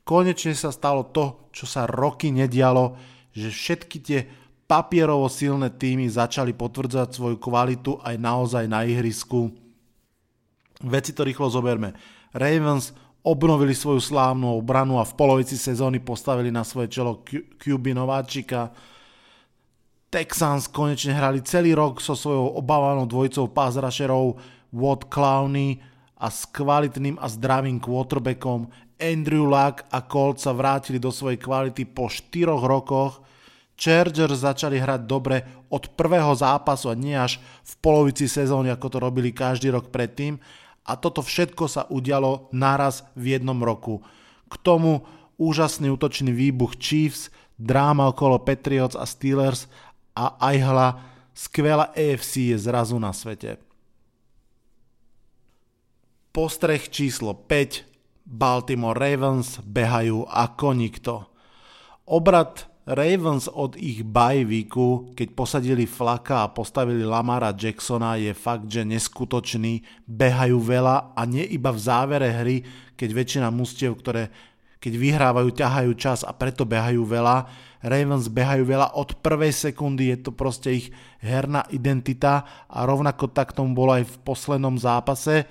Konečne 0.05 0.53
sa 0.53 0.69
stalo 0.69 1.09
to, 1.09 1.49
čo 1.49 1.65
sa 1.65 1.89
roky 1.89 2.29
nedialo, 2.29 2.93
že 3.33 3.49
všetky 3.49 3.97
tie 4.05 4.29
papierovo 4.69 5.25
silné 5.25 5.73
týmy 5.73 6.05
začali 6.05 6.53
potvrdzať 6.53 7.17
svoju 7.17 7.41
kvalitu 7.41 7.97
aj 8.05 8.15
naozaj 8.21 8.69
na 8.69 8.85
ihrisku. 8.85 9.49
Veci 10.85 11.17
to 11.17 11.25
rýchlo 11.25 11.49
zoberme. 11.49 11.97
Ravens 12.29 12.93
obnovili 13.25 13.73
svoju 13.73 13.97
slávnu 13.97 14.53
obranu 14.61 15.01
a 15.01 15.07
v 15.07 15.17
polovici 15.17 15.57
sezóny 15.57 15.97
postavili 15.97 16.53
na 16.53 16.61
svoje 16.61 16.93
čelo 16.93 17.25
QB 17.57 17.97
Nováčika. 17.97 18.69
Texans 20.07 20.71
konečne 20.71 21.11
hrali 21.11 21.43
celý 21.43 21.75
rok 21.75 21.99
so 21.99 22.15
svojou 22.15 22.55
obávanou 22.55 23.03
dvojicou 23.03 23.51
pass 23.51 23.75
rusherov 23.75 24.39
Watt 24.71 25.11
Clowney 25.11 25.83
a 26.15 26.31
s 26.31 26.47
kvalitným 26.47 27.19
a 27.19 27.27
zdravým 27.27 27.83
quarterbackom 27.83 28.71
Andrew 28.97 29.45
Luck 29.45 29.83
a 29.91 29.99
Colt 30.07 30.39
sa 30.39 30.55
vrátili 30.55 30.97
do 30.97 31.11
svojej 31.11 31.37
kvality 31.37 31.83
po 31.85 32.07
4 32.07 32.55
rokoch. 32.55 33.21
Chargers 33.77 34.41
začali 34.41 34.81
hrať 34.81 35.01
dobre 35.05 35.67
od 35.69 35.93
prvého 35.93 36.33
zápasu 36.33 36.89
a 36.89 36.97
nie 36.97 37.13
až 37.13 37.37
v 37.61 37.73
polovici 37.77 38.25
sezóny, 38.25 38.73
ako 38.73 38.87
to 38.89 38.97
robili 38.97 39.29
každý 39.29 39.69
rok 39.69 39.93
predtým. 39.93 40.41
A 40.87 40.95
toto 40.97 41.21
všetko 41.21 41.67
sa 41.69 41.85
udialo 41.91 42.49
naraz 42.55 43.05
v 43.13 43.37
jednom 43.37 43.59
roku. 43.59 44.01
K 44.49 44.55
tomu 44.63 45.05
úžasný 45.37 45.93
útočný 45.93 46.33
výbuch 46.33 46.79
Chiefs, 46.81 47.29
dráma 47.57 48.09
okolo 48.09 48.41
Patriots 48.41 48.97
a 48.97 49.05
Steelers 49.05 49.69
a 50.17 50.33
aj 50.41 50.57
hla 50.65 50.87
skvelá 51.37 51.93
AFC 51.93 52.49
je 52.49 52.57
zrazu 52.57 52.97
na 52.97 53.13
svete. 53.13 53.61
Postreh 56.33 56.81
číslo 56.89 57.37
5 57.37 57.85
Baltimore 58.25 58.97
Ravens 58.97 59.61
behajú 59.61 60.25
ako 60.25 60.67
nikto. 60.73 61.13
Obrad 62.09 62.65
Ravens 62.87 63.51
od 63.51 63.75
ich 63.75 64.01
bajvíku, 64.01 65.11
keď 65.11 65.27
posadili 65.35 65.83
Flaka 65.83 66.47
a 66.47 66.51
postavili 66.51 67.03
Lamara 67.03 67.51
Jacksona, 67.51 68.15
je 68.15 68.31
fakt, 68.31 68.71
že 68.71 68.87
neskutočný. 68.87 69.83
Behajú 70.07 70.55
veľa 70.55 71.11
a 71.11 71.21
nie 71.27 71.43
iba 71.51 71.69
v 71.75 71.83
závere 71.83 72.31
hry, 72.31 72.63
keď 72.95 73.09
väčšina 73.11 73.47
mustiev, 73.51 73.99
ktoré 73.99 74.31
keď 74.77 74.93
vyhrávajú, 74.93 75.49
ťahajú 75.51 75.91
čas 75.97 76.21
a 76.21 76.31
preto 76.31 76.63
behajú 76.63 77.03
veľa. 77.03 77.49
Ravens 77.83 78.29
behajú 78.31 78.65
veľa 78.65 78.97
od 78.97 79.19
prvej 79.21 79.53
sekundy, 79.53 80.13
je 80.13 80.17
to 80.25 80.31
proste 80.33 80.69
ich 80.73 80.87
herná 81.21 81.65
identita 81.69 82.65
a 82.65 82.85
rovnako 82.85 83.29
tak 83.33 83.53
tomu 83.53 83.77
bolo 83.77 83.97
aj 83.97 84.05
v 84.05 84.15
poslednom 84.25 84.77
zápase 84.81 85.45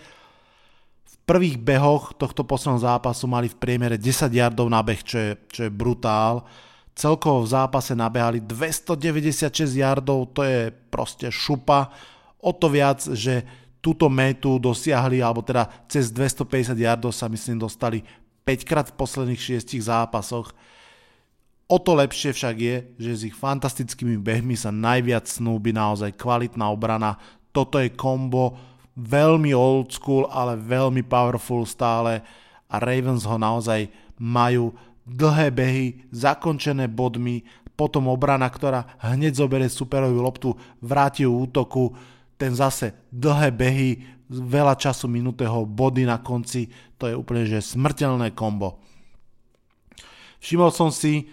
prvých 1.27 1.59
behoch 1.59 2.15
tohto 2.15 2.47
posledného 2.47 2.87
zápasu 2.87 3.27
mali 3.27 3.51
v 3.51 3.59
priemere 3.59 3.99
10 3.99 4.31
yardov 4.31 4.71
na 4.71 4.81
beh, 4.81 5.03
čo 5.03 5.19
je, 5.19 5.31
čo 5.51 5.61
je 5.67 5.71
brutál. 5.75 6.47
Celkovo 6.97 7.45
v 7.45 7.51
zápase 7.51 7.93
nabehali 7.93 8.41
296 8.41 9.69
yardov, 9.75 10.33
to 10.33 10.47
je 10.47 10.71
proste 10.71 11.29
šupa. 11.29 11.91
O 12.41 12.55
to 12.55 12.71
viac, 12.71 13.03
že 13.03 13.43
túto 13.83 14.07
metu 14.07 14.57
dosiahli, 14.63 15.21
alebo 15.21 15.43
teda 15.43 15.69
cez 15.91 16.15
250 16.15 16.79
yardov 16.79 17.11
sa 17.13 17.27
myslím 17.27 17.59
dostali 17.61 18.01
5 18.47 18.63
krát 18.63 18.87
v 18.95 18.97
posledných 18.97 19.61
6 19.61 19.83
zápasoch. 19.83 20.55
O 21.67 21.83
to 21.83 21.99
lepšie 21.99 22.31
však 22.31 22.57
je, 22.63 22.77
že 22.95 23.11
s 23.11 23.27
ich 23.27 23.35
fantastickými 23.35 24.23
behmi 24.23 24.55
sa 24.55 24.71
najviac 24.71 25.27
snúbi 25.27 25.75
naozaj 25.75 26.15
kvalitná 26.15 26.71
obrana. 26.71 27.19
Toto 27.51 27.83
je 27.83 27.91
kombo, 27.91 28.55
veľmi 28.95 29.51
old 29.51 29.91
school, 29.91 30.31
ale 30.31 30.55
veľmi 30.55 31.03
powerful 31.03 31.67
stále 31.67 32.23
a 32.71 32.77
Ravens 32.79 33.27
ho 33.27 33.35
naozaj 33.35 33.91
majú 34.15 34.79
dlhé 35.07 35.51
behy, 35.51 35.87
zakončené 36.15 36.87
bodmi, 36.87 37.43
potom 37.77 38.09
obrana, 38.09 38.49
ktorá 38.49 38.97
hneď 39.05 39.37
zoberie 39.37 39.69
superovú 39.69 40.23
loptu, 40.23 40.55
vráti 40.81 41.29
ju 41.29 41.35
útoku, 41.35 41.93
ten 42.41 42.57
zase 42.57 42.95
dlhé 43.13 43.53
behy, 43.53 43.89
veľa 44.31 44.75
času 44.79 45.07
minutého, 45.07 45.67
body 45.69 46.09
na 46.09 46.19
konci, 46.19 46.71
to 46.97 47.07
je 47.07 47.15
úplne 47.15 47.45
že 47.45 47.61
smrteľné 47.63 48.33
kombo. 48.33 48.81
Všimol 50.41 50.73
som 50.73 50.89
si, 50.89 51.29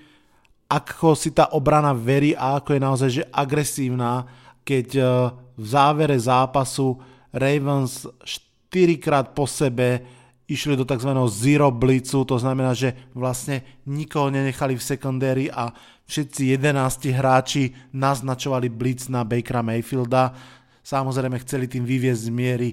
ako 0.68 1.14
si 1.14 1.32
tá 1.32 1.52
obrana 1.54 1.94
verí 1.94 2.34
a 2.34 2.58
ako 2.58 2.70
je 2.74 2.82
naozaj 2.82 3.10
že 3.10 3.24
agresívna, 3.30 4.26
keď 4.64 4.88
eh, 4.98 5.08
v 5.54 5.66
závere 5.66 6.18
zápasu 6.18 6.98
Ravens 7.34 8.10
4 8.24 8.98
krát 8.98 9.34
po 9.34 9.46
sebe 9.46 10.02
išli 10.50 10.76
do 10.76 10.86
tzv. 10.86 11.10
zero 11.30 11.72
blitzu, 11.72 12.26
to 12.28 12.38
znamená, 12.38 12.76
že 12.76 12.94
vlastne 13.16 13.64
nikoho 13.88 14.30
nenechali 14.30 14.76
v 14.76 14.84
secondary 14.84 15.46
a 15.50 15.72
všetci 16.06 16.54
11 16.60 17.10
hráči 17.16 17.74
naznačovali 17.96 18.68
blitz 18.68 19.08
na 19.08 19.24
Bakera 19.24 19.64
Mayfielda. 19.64 20.36
Samozrejme 20.84 21.40
chceli 21.42 21.72
tým 21.72 21.88
vyviezť 21.88 22.28
z 22.28 22.30
miery 22.30 22.70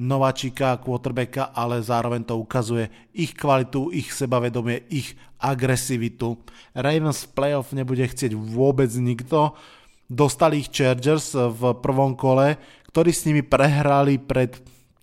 nováčika, 0.00 0.80
quarterbacka, 0.82 1.54
ale 1.54 1.78
zároveň 1.84 2.26
to 2.26 2.34
ukazuje 2.40 2.90
ich 3.14 3.36
kvalitu, 3.36 3.92
ich 3.92 4.10
sebavedomie, 4.10 4.88
ich 4.90 5.14
agresivitu. 5.42 6.38
Ravens 6.70 7.26
v 7.26 7.32
playoff 7.34 7.74
nebude 7.74 8.06
chcieť 8.06 8.32
vôbec 8.38 8.88
nikto. 8.94 9.58
Dostali 10.06 10.62
ich 10.62 10.70
Chargers 10.70 11.34
v 11.34 11.74
prvom 11.82 12.14
kole, 12.14 12.54
ktorí 12.94 13.10
s 13.10 13.26
nimi 13.26 13.42
prehrali 13.42 14.22
pred 14.22 14.54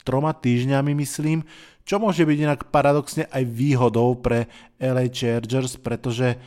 troma 0.07 0.31
týždňami, 0.31 0.95
myslím, 0.95 1.43
čo 1.83 1.97
môže 1.97 2.21
byť 2.21 2.37
inak 2.39 2.69
paradoxne 2.69 3.25
aj 3.29 3.43
výhodou 3.49 4.13
pre 4.17 4.45
LA 4.77 5.09
Chargers, 5.09 5.75
pretože 5.75 6.37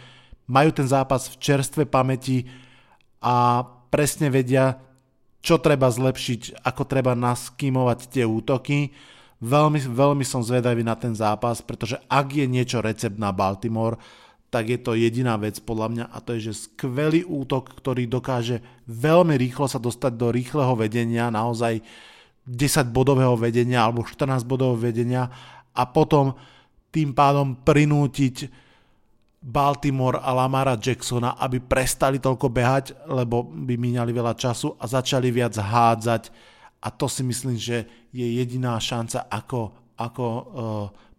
majú 0.46 0.70
ten 0.70 0.86
zápas 0.86 1.26
v 1.30 1.38
čerstve 1.42 1.82
pamäti 1.86 2.46
a 3.18 3.66
presne 3.90 4.30
vedia, 4.30 4.78
čo 5.42 5.58
treba 5.58 5.90
zlepšiť, 5.90 6.62
ako 6.62 6.82
treba 6.86 7.18
naskýmovať 7.18 7.98
tie 8.06 8.22
útoky. 8.22 8.94
Veľmi, 9.42 9.82
veľmi 9.82 10.22
som 10.22 10.38
zvedavý 10.38 10.86
na 10.86 10.94
ten 10.94 11.18
zápas, 11.18 11.58
pretože 11.58 11.98
ak 12.06 12.30
je 12.30 12.46
niečo 12.46 12.78
recept 12.78 13.18
na 13.18 13.34
Baltimore, 13.34 13.98
tak 14.54 14.70
je 14.70 14.78
to 14.78 14.94
jediná 14.94 15.34
vec 15.34 15.58
podľa 15.58 15.88
mňa 15.90 16.04
a 16.12 16.16
to 16.22 16.36
je, 16.36 16.52
že 16.52 16.68
skvelý 16.70 17.26
útok, 17.26 17.72
ktorý 17.74 18.06
dokáže 18.06 18.62
veľmi 18.86 19.34
rýchlo 19.34 19.66
sa 19.66 19.82
dostať 19.82 20.12
do 20.14 20.28
rýchleho 20.30 20.76
vedenia, 20.78 21.32
naozaj 21.32 21.82
10 22.46 22.92
bodového 22.94 23.34
vedenia 23.34 23.82
alebo 23.82 24.06
14 24.06 24.46
bodového 24.46 24.78
vedenia 24.78 25.26
a 25.72 25.82
potom 25.88 26.36
tým 26.92 27.16
pádom 27.16 27.56
prinútiť 27.64 28.46
Baltimore 29.42 30.22
a 30.22 30.30
Lamara 30.36 30.78
Jacksona, 30.78 31.34
aby 31.34 31.58
prestali 31.58 32.22
toľko 32.22 32.46
behať, 32.46 32.94
lebo 33.10 33.42
by 33.42 33.74
míňali 33.74 34.12
veľa 34.14 34.38
času 34.38 34.78
a 34.78 34.86
začali 34.86 35.34
viac 35.34 35.58
hádzať 35.58 36.51
a 36.82 36.88
to 36.90 37.06
si 37.06 37.22
myslím, 37.22 37.54
že 37.54 37.86
je 38.10 38.26
jediná 38.26 38.74
šanca, 38.82 39.30
ako, 39.30 39.60
ako 39.94 40.24
uh, 40.26 40.44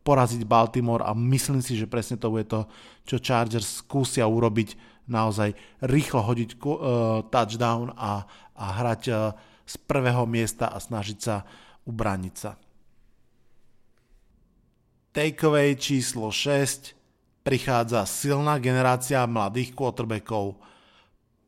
poraziť 0.03 0.43
Baltimore 0.43 1.07
a 1.07 1.15
myslím 1.15 1.63
si, 1.63 1.79
že 1.79 1.87
presne 1.87 2.19
to 2.19 2.27
bude 2.27 2.51
to, 2.51 2.67
čo 3.07 3.23
Chargers 3.23 3.79
skúsia 3.79 4.27
urobiť, 4.27 4.75
naozaj 5.07 5.55
rýchlo 5.87 6.19
hodiť 6.19 6.49
uh, 6.59 6.67
touchdown 7.31 7.95
a, 7.95 8.27
a 8.59 8.65
hrať 8.83 9.01
uh, 9.07 9.31
z 9.63 9.75
prvého 9.87 10.27
miesta 10.27 10.67
a 10.67 10.77
snažiť 10.83 11.17
sa 11.23 11.47
ubrániť 11.87 12.35
sa. 12.35 12.59
Takeaway 15.15 15.77
číslo 15.79 16.33
6. 16.33 16.91
prichádza 17.45 18.03
silná 18.03 18.59
generácia 18.59 19.23
mladých 19.23 19.71
quarterbackov. 19.71 20.57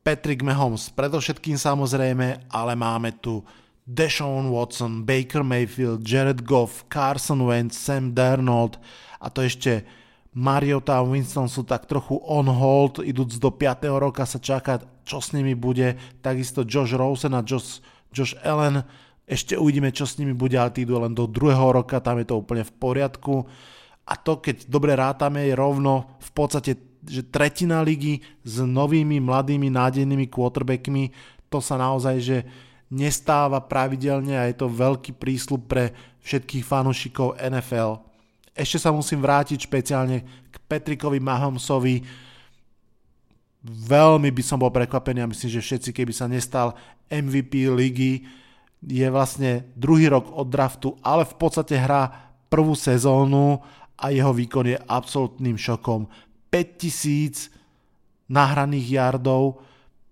Patrick 0.06 0.40
Mahomes 0.46 0.86
predovšetkým 0.94 1.58
samozrejme, 1.58 2.46
ale 2.46 2.72
máme 2.78 3.18
tu 3.18 3.42
Deshaun 3.86 4.50
Watson, 4.50 5.06
Baker 5.06 5.46
Mayfield, 5.46 6.02
Jared 6.02 6.42
Goff, 6.42 6.84
Carson 6.90 7.46
Wentz, 7.46 7.78
Sam 7.78 8.10
Darnold 8.10 8.82
a 9.22 9.30
to 9.30 9.46
ešte 9.46 9.86
Mariota 10.36 11.00
a 11.00 11.06
Winston 11.06 11.48
sú 11.48 11.64
tak 11.64 11.88
trochu 11.88 12.20
on 12.26 12.50
hold, 12.50 13.00
idúc 13.00 13.40
do 13.40 13.48
5. 13.48 13.88
roka 13.96 14.28
sa 14.28 14.36
čaká, 14.36 14.84
čo 15.06 15.22
s 15.22 15.32
nimi 15.32 15.56
bude, 15.56 15.96
takisto 16.20 16.66
Josh 16.66 16.92
Rosen 16.92 17.32
a 17.32 17.40
Josh, 17.40 17.80
Josh 18.12 18.36
Allen, 18.44 18.84
ešte 19.24 19.56
uvidíme, 19.56 19.88
čo 19.90 20.04
s 20.04 20.20
nimi 20.20 20.36
bude, 20.36 20.60
ale 20.60 20.76
tí 20.76 20.84
idú 20.84 21.00
len 21.00 21.16
do 21.16 21.24
druhého 21.24 21.72
roka, 21.72 22.04
tam 22.04 22.20
je 22.20 22.28
to 22.28 22.38
úplne 22.38 22.62
v 22.62 22.72
poriadku. 22.78 23.48
A 24.06 24.14
to, 24.14 24.38
keď 24.38 24.70
dobre 24.70 24.94
rátame, 24.94 25.50
je 25.50 25.54
rovno 25.56 26.20
v 26.22 26.30
podstate, 26.30 26.78
že 27.02 27.26
tretina 27.26 27.82
ligy 27.82 28.22
s 28.46 28.62
novými, 28.62 29.18
mladými, 29.18 29.66
nádejnými 29.66 30.30
quarterbackmi, 30.30 31.10
to 31.50 31.58
sa 31.58 31.74
naozaj, 31.74 32.16
že 32.22 32.38
nestáva 32.90 33.58
pravidelne 33.62 34.38
a 34.38 34.46
je 34.46 34.56
to 34.56 34.70
veľký 34.70 35.18
prísľub 35.18 35.62
pre 35.66 35.84
všetkých 36.22 36.62
fanúšikov 36.62 37.38
NFL. 37.38 38.02
Ešte 38.56 38.78
sa 38.80 38.90
musím 38.94 39.20
vrátiť 39.20 39.68
špeciálne 39.68 40.24
k 40.48 40.56
Petrikovi 40.64 41.20
Mahomesovi. 41.20 42.02
Veľmi 43.66 44.30
by 44.30 44.42
som 44.42 44.62
bol 44.62 44.70
prekvapený 44.70 45.26
a 45.26 45.30
myslím, 45.30 45.50
že 45.58 45.66
všetci, 45.66 45.90
keby 45.92 46.12
sa 46.14 46.30
nestal 46.30 46.72
MVP 47.10 47.68
ligy, 47.68 48.24
je 48.86 49.06
vlastne 49.10 49.66
druhý 49.74 50.06
rok 50.06 50.30
od 50.30 50.46
draftu, 50.46 50.94
ale 51.02 51.26
v 51.26 51.34
podstate 51.34 51.74
hrá 51.74 52.32
prvú 52.46 52.78
sezónu 52.78 53.58
a 53.98 54.14
jeho 54.14 54.30
výkon 54.30 54.70
je 54.70 54.78
absolútnym 54.86 55.58
šokom. 55.58 56.06
5000 56.48 57.50
nahraných 58.30 58.86
yardov, 58.96 59.58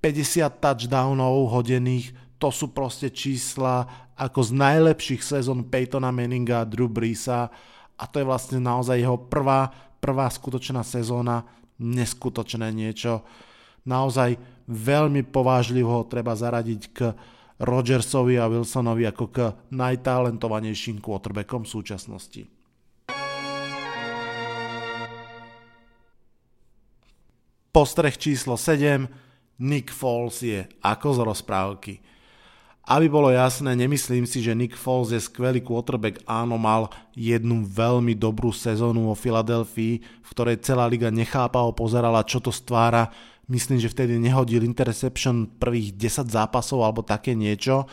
50 0.02 0.60
touchdownov 0.60 1.48
hodených, 1.48 2.12
to 2.44 2.52
sú 2.52 2.76
proste 2.76 3.08
čísla 3.08 3.88
ako 4.20 4.44
z 4.44 4.52
najlepších 4.52 5.24
sezón 5.24 5.64
Peytona 5.64 6.12
Manninga 6.12 6.60
a 6.60 6.68
Drew 6.68 6.92
Breesa 6.92 7.48
a 7.96 8.04
to 8.04 8.20
je 8.20 8.28
vlastne 8.28 8.60
naozaj 8.60 9.00
jeho 9.00 9.16
prvá, 9.16 9.72
prvá 9.96 10.28
skutočná 10.28 10.84
sezóna, 10.84 11.48
neskutočné 11.80 12.68
niečo. 12.68 13.24
Naozaj 13.88 14.36
veľmi 14.68 15.24
povážlivo 15.24 16.04
treba 16.04 16.36
zaradiť 16.36 16.82
k 16.92 17.16
Rodgersovi 17.64 18.36
a 18.36 18.44
Wilsonovi 18.52 19.08
ako 19.08 19.24
k 19.32 19.38
najtalentovanejším 19.72 21.00
quarterbackom 21.00 21.64
v 21.64 21.72
súčasnosti. 21.80 22.42
Postreh 27.72 28.20
číslo 28.20 28.60
7. 28.60 29.08
Nick 29.64 29.88
Foles 29.88 30.44
je 30.44 30.68
ako 30.84 31.08
z 31.08 31.18
rozprávky. 31.24 31.94
Aby 32.84 33.08
bolo 33.08 33.32
jasné, 33.32 33.72
nemyslím 33.72 34.28
si, 34.28 34.44
že 34.44 34.52
Nick 34.52 34.76
Foles 34.76 35.08
je 35.08 35.16
skvelý 35.16 35.64
quarterback. 35.64 36.20
Áno, 36.28 36.60
mal 36.60 36.92
jednu 37.16 37.64
veľmi 37.64 38.12
dobrú 38.12 38.52
sezónu 38.52 39.08
vo 39.08 39.16
Filadelfii, 39.16 40.04
v 40.04 40.28
ktorej 40.28 40.60
celá 40.60 40.84
liga 40.84 41.08
nechápavo 41.08 41.72
pozerala, 41.72 42.20
čo 42.28 42.44
to 42.44 42.52
stvára. 42.52 43.08
Myslím, 43.48 43.80
že 43.80 43.88
vtedy 43.88 44.20
nehodil 44.20 44.60
interception 44.68 45.48
prvých 45.48 45.96
10 45.96 46.28
zápasov 46.28 46.84
alebo 46.84 47.00
také 47.00 47.32
niečo. 47.32 47.88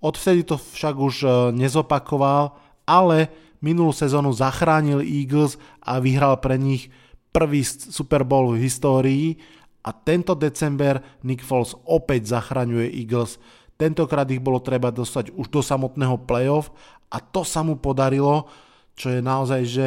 Odvtedy 0.00 0.48
to 0.48 0.56
však 0.56 0.96
už 0.96 1.16
e, 1.20 1.28
nezopakoval, 1.52 2.56
ale 2.88 3.28
minulú 3.60 3.92
sezónu 3.92 4.32
zachránil 4.32 5.04
Eagles 5.04 5.60
a 5.84 6.00
vyhral 6.00 6.40
pre 6.40 6.56
nich 6.56 6.88
prvý 7.28 7.60
Super 7.64 8.24
Bowl 8.24 8.56
v 8.56 8.64
histórii 8.64 9.36
a 9.84 9.92
tento 9.92 10.32
december 10.32 11.00
Nick 11.24 11.44
Foles 11.44 11.76
opäť 11.84 12.32
zachraňuje 12.36 12.88
Eagles 12.88 13.40
Tentokrát 13.80 14.28
ich 14.28 14.44
bolo 14.44 14.60
treba 14.60 14.92
dostať 14.92 15.32
už 15.32 15.48
do 15.48 15.64
samotného 15.64 16.20
playoff 16.28 16.68
a 17.08 17.16
to 17.16 17.48
sa 17.48 17.64
mu 17.64 17.80
podarilo, 17.80 18.44
čo 18.92 19.08
je 19.08 19.24
naozaj 19.24 19.60
že 19.64 19.86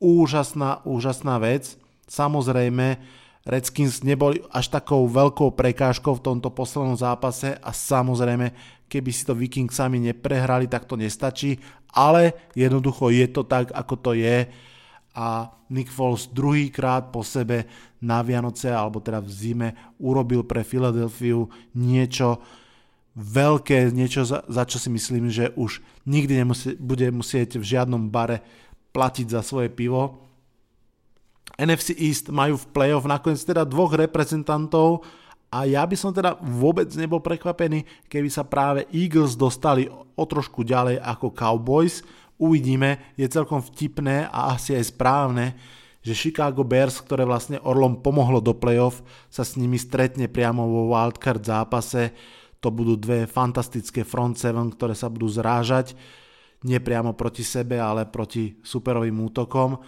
úžasná, 0.00 0.80
úžasná 0.88 1.36
vec. 1.36 1.76
Samozrejme, 2.08 2.96
Redskins 3.44 4.00
neboli 4.00 4.40
až 4.48 4.72
takou 4.72 5.04
veľkou 5.04 5.52
prekážkou 5.52 6.16
v 6.16 6.24
tomto 6.24 6.48
poslednom 6.48 6.96
zápase 6.96 7.60
a 7.60 7.70
samozrejme, 7.76 8.56
keby 8.88 9.10
si 9.12 9.28
to 9.28 9.36
Vikings 9.36 9.76
sami 9.76 10.00
neprehrali, 10.00 10.64
tak 10.64 10.88
to 10.88 10.96
nestačí, 10.96 11.60
ale 11.92 12.50
jednoducho 12.56 13.12
je 13.12 13.26
to 13.28 13.44
tak, 13.44 13.68
ako 13.76 13.94
to 14.00 14.10
je 14.16 14.48
a 15.16 15.48
Nick 15.72 15.88
Foles 15.88 16.28
druhýkrát 16.28 17.08
po 17.08 17.24
sebe 17.24 17.64
na 18.04 18.20
Vianoce 18.20 18.68
alebo 18.68 19.00
teda 19.00 19.24
v 19.24 19.30
zime 19.32 19.68
urobil 19.96 20.44
pre 20.44 20.60
Filadelfiu 20.60 21.48
niečo, 21.72 22.40
veľké, 23.16 23.96
niečo 23.96 24.28
za, 24.28 24.44
za 24.44 24.68
čo 24.68 24.76
si 24.76 24.92
myslím, 24.92 25.32
že 25.32 25.56
už 25.56 25.80
nikdy 26.04 26.44
nemusí, 26.44 26.76
bude 26.76 27.08
musieť 27.08 27.56
v 27.56 27.64
žiadnom 27.64 28.12
bare 28.12 28.44
platiť 28.92 29.32
za 29.32 29.40
svoje 29.40 29.72
pivo. 29.72 30.20
NFC 31.56 31.96
East 31.96 32.28
majú 32.28 32.60
v 32.60 32.68
playoff 32.76 33.08
nakoniec 33.08 33.40
teda 33.40 33.64
dvoch 33.64 33.96
reprezentantov 33.96 35.00
a 35.48 35.64
ja 35.64 35.80
by 35.88 35.96
som 35.96 36.12
teda 36.12 36.36
vôbec 36.44 36.92
nebol 36.92 37.24
prekvapený, 37.24 37.88
keby 38.12 38.28
sa 38.28 38.44
práve 38.44 38.84
Eagles 38.92 39.32
dostali 39.32 39.88
o 39.88 40.24
trošku 40.28 40.60
ďalej 40.60 41.00
ako 41.00 41.32
Cowboys. 41.32 42.04
Uvidíme, 42.36 43.16
je 43.16 43.24
celkom 43.32 43.64
vtipné 43.64 44.28
a 44.28 44.52
asi 44.52 44.76
aj 44.76 44.92
správne, 44.92 45.56
že 46.04 46.12
Chicago 46.12 46.60
Bears, 46.60 47.00
ktoré 47.00 47.24
vlastne 47.24 47.56
Orlom 47.64 48.04
pomohlo 48.04 48.44
do 48.44 48.52
playoff, 48.52 49.00
sa 49.32 49.40
s 49.40 49.56
nimi 49.56 49.80
stretne 49.80 50.28
priamo 50.28 50.68
vo 50.68 50.92
wildcard 50.92 51.40
zápase 51.40 52.12
to 52.60 52.68
budú 52.72 52.96
dve 52.96 53.28
fantastické 53.28 54.02
front 54.02 54.40
seven, 54.40 54.72
ktoré 54.72 54.96
sa 54.96 55.12
budú 55.12 55.28
zrážať 55.28 55.94
nie 56.66 56.82
priamo 56.82 57.12
proti 57.12 57.46
sebe, 57.46 57.76
ale 57.76 58.08
proti 58.10 58.58
superovým 58.64 59.14
útokom. 59.22 59.78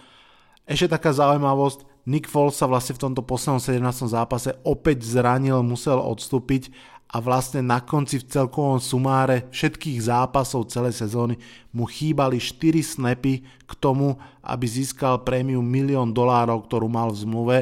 Ešte 0.63 0.95
taká 0.95 1.11
zaujímavosť, 1.11 2.07
Nick 2.07 2.29
Foles 2.29 2.55
sa 2.55 2.69
vlastne 2.69 2.95
v 2.95 3.03
tomto 3.09 3.21
poslednom 3.25 3.59
17. 3.61 4.09
zápase 4.13 4.55
opäť 4.63 5.03
zranil, 5.03 5.65
musel 5.65 5.97
odstúpiť 5.97 6.71
a 7.09 7.17
vlastne 7.17 7.65
na 7.65 7.81
konci 7.81 8.21
v 8.21 8.29
celkovom 8.29 8.77
sumáre 8.77 9.49
všetkých 9.49 9.97
zápasov 9.97 10.69
celej 10.69 11.01
sezóny 11.01 11.41
mu 11.73 11.89
chýbali 11.89 12.37
4 12.37 12.85
snapy 12.85 13.41
k 13.41 13.71
tomu, 13.81 14.13
aby 14.45 14.65
získal 14.69 15.25
prémiu 15.25 15.65
milión 15.65 16.13
dolárov, 16.13 16.69
ktorú 16.69 16.85
mal 16.85 17.09
v 17.09 17.21
zmluve. 17.25 17.57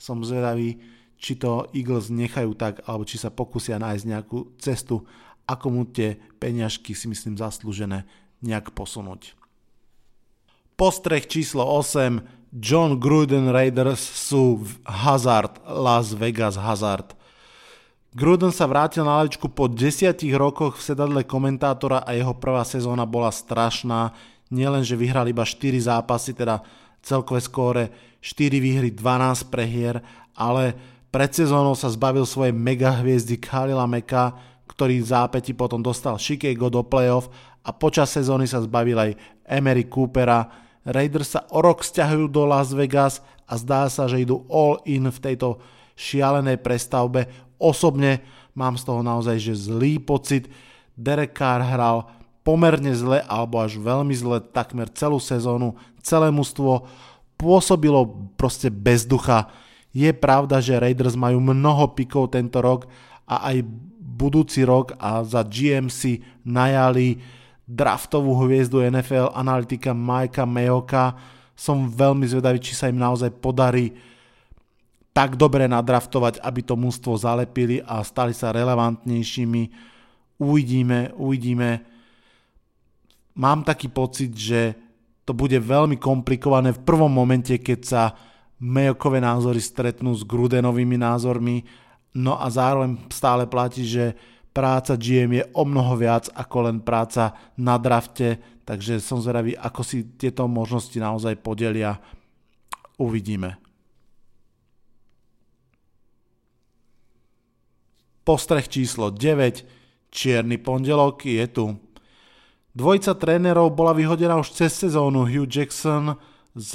Som 0.00 0.24
zvedavý, 0.24 0.80
či 1.16 1.36
to 1.36 1.68
Eagles 1.72 2.12
nechajú 2.12 2.52
tak, 2.56 2.84
alebo 2.84 3.08
či 3.08 3.16
sa 3.16 3.32
pokusia 3.32 3.80
nájsť 3.80 4.04
nejakú 4.04 4.56
cestu, 4.60 5.04
ako 5.46 5.66
mu 5.70 5.82
tie 5.88 6.18
peňažky 6.38 6.92
si 6.92 7.06
myslím 7.08 7.38
zaslúžené 7.38 8.04
nejak 8.42 8.74
posunúť. 8.76 9.32
Postreh 10.76 11.24
číslo 11.24 11.64
8. 11.64 12.20
John 12.56 13.00
Gruden 13.00 13.48
Raiders 13.48 14.00
sú 14.00 14.60
Hazard, 14.84 15.60
Las 15.64 16.12
Vegas 16.12 16.60
Hazard. 16.60 17.16
Gruden 18.16 18.48
sa 18.48 18.64
vrátil 18.64 19.04
na 19.04 19.20
lavičku 19.20 19.52
po 19.52 19.68
desiatich 19.68 20.32
rokoch 20.32 20.80
v 20.80 20.84
sedadle 20.88 21.20
komentátora 21.24 22.00
a 22.00 22.16
jeho 22.16 22.32
prvá 22.32 22.64
sezóna 22.64 23.04
bola 23.04 23.28
strašná. 23.28 24.16
Nielen, 24.48 24.84
že 24.84 24.96
vyhrali 24.96 25.36
iba 25.36 25.44
4 25.44 25.76
zápasy, 25.84 26.32
teda 26.32 26.64
celkové 27.04 27.44
skóre 27.44 27.84
4 28.24 28.56
výhry, 28.56 28.88
12 28.88 29.52
prehier, 29.52 30.00
ale 30.32 30.95
pred 31.16 31.32
sezónou 31.32 31.72
sa 31.72 31.88
zbavil 31.88 32.28
svojej 32.28 32.52
mega 32.52 32.92
hviezdy 32.92 33.40
Khalila 33.40 33.88
Meka, 33.88 34.36
ktorý 34.68 35.00
v 35.00 35.08
zápäti 35.16 35.56
potom 35.56 35.80
dostal 35.80 36.20
Chicago 36.20 36.68
do 36.68 36.84
playoff 36.84 37.32
a 37.64 37.72
počas 37.72 38.12
sezóny 38.12 38.44
sa 38.44 38.60
zbavil 38.60 39.00
aj 39.00 39.16
Emery 39.48 39.88
Coopera. 39.88 40.44
Raiders 40.84 41.32
sa 41.32 41.48
o 41.56 41.64
rok 41.64 41.80
stiahujú 41.80 42.28
do 42.28 42.44
Las 42.44 42.76
Vegas 42.76 43.24
a 43.48 43.56
zdá 43.56 43.88
sa, 43.88 44.04
že 44.04 44.28
idú 44.28 44.44
all 44.52 44.84
in 44.84 45.08
v 45.08 45.16
tejto 45.16 45.56
šialenej 45.96 46.60
prestavbe. 46.60 47.32
Osobne 47.56 48.20
mám 48.52 48.76
z 48.76 48.84
toho 48.84 49.00
naozaj 49.00 49.40
že 49.40 49.56
zlý 49.56 49.96
pocit. 49.96 50.52
Derek 51.00 51.32
Carr 51.32 51.64
hral 51.64 52.12
pomerne 52.44 52.92
zle 52.92 53.24
alebo 53.24 53.64
až 53.64 53.80
veľmi 53.80 54.12
zle 54.12 54.44
takmer 54.52 54.92
celú 54.92 55.16
sezónu. 55.16 55.80
Celé 56.04 56.28
mužstvo 56.28 56.84
pôsobilo 57.40 58.04
proste 58.36 58.68
bez 58.68 59.08
ducha 59.08 59.48
je 59.96 60.12
pravda, 60.12 60.60
že 60.60 60.76
Raiders 60.76 61.16
majú 61.16 61.40
mnoho 61.40 61.96
pikov 61.96 62.36
tento 62.36 62.60
rok 62.60 62.84
a 63.24 63.48
aj 63.48 63.64
budúci 63.96 64.60
rok 64.68 64.92
a 65.00 65.24
za 65.24 65.40
GMC 65.40 66.20
najali 66.44 67.16
draftovú 67.64 68.36
hviezdu 68.44 68.84
NFL 68.84 69.32
analytika 69.32 69.96
Majka 69.96 70.44
Mayoka. 70.44 71.16
Som 71.56 71.88
veľmi 71.88 72.28
zvedavý, 72.28 72.60
či 72.60 72.76
sa 72.76 72.92
im 72.92 73.00
naozaj 73.00 73.32
podarí 73.40 73.96
tak 75.16 75.40
dobre 75.40 75.64
nadraftovať, 75.64 76.44
aby 76.44 76.60
to 76.60 76.76
mústvo 76.76 77.16
zalepili 77.16 77.80
a 77.80 78.04
stali 78.04 78.36
sa 78.36 78.52
relevantnejšími. 78.52 79.62
Uvidíme, 80.44 81.16
uvidíme. 81.16 81.80
Mám 83.40 83.64
taký 83.64 83.88
pocit, 83.88 84.36
že 84.36 84.76
to 85.24 85.32
bude 85.32 85.56
veľmi 85.56 85.96
komplikované 85.96 86.76
v 86.76 86.84
prvom 86.84 87.08
momente, 87.08 87.56
keď 87.56 87.80
sa 87.80 88.02
Mejokové 88.56 89.20
názory 89.20 89.60
stretnú 89.60 90.16
s 90.16 90.24
Grudenovými 90.24 90.96
názormi, 90.96 91.64
no 92.16 92.40
a 92.40 92.48
zároveň 92.48 92.96
stále 93.12 93.44
platí, 93.44 93.84
že 93.84 94.16
práca 94.56 94.96
GM 94.96 95.36
je 95.36 95.44
o 95.52 95.68
mnoho 95.68 96.00
viac 96.00 96.32
ako 96.32 96.72
len 96.72 96.80
práca 96.80 97.36
na 97.60 97.76
drafte, 97.76 98.40
takže 98.64 99.04
som 99.04 99.20
zvedavý, 99.20 99.52
ako 99.52 99.80
si 99.84 100.16
tieto 100.16 100.48
možnosti 100.48 100.96
naozaj 100.96 101.36
podelia. 101.44 102.00
Uvidíme. 102.96 103.60
Postreh 108.24 108.64
číslo 108.66 109.12
9, 109.12 110.08
čierny 110.08 110.56
pondelok 110.56 111.28
je 111.28 111.46
tu. 111.52 111.76
Dvojica 112.72 113.12
trénerov 113.14 113.76
bola 113.76 113.92
vyhodená 113.92 114.40
už 114.40 114.56
cez 114.56 114.72
sezónu 114.72 115.28
Hugh 115.28 115.46
Jackson 115.46 116.16
z 116.56 116.72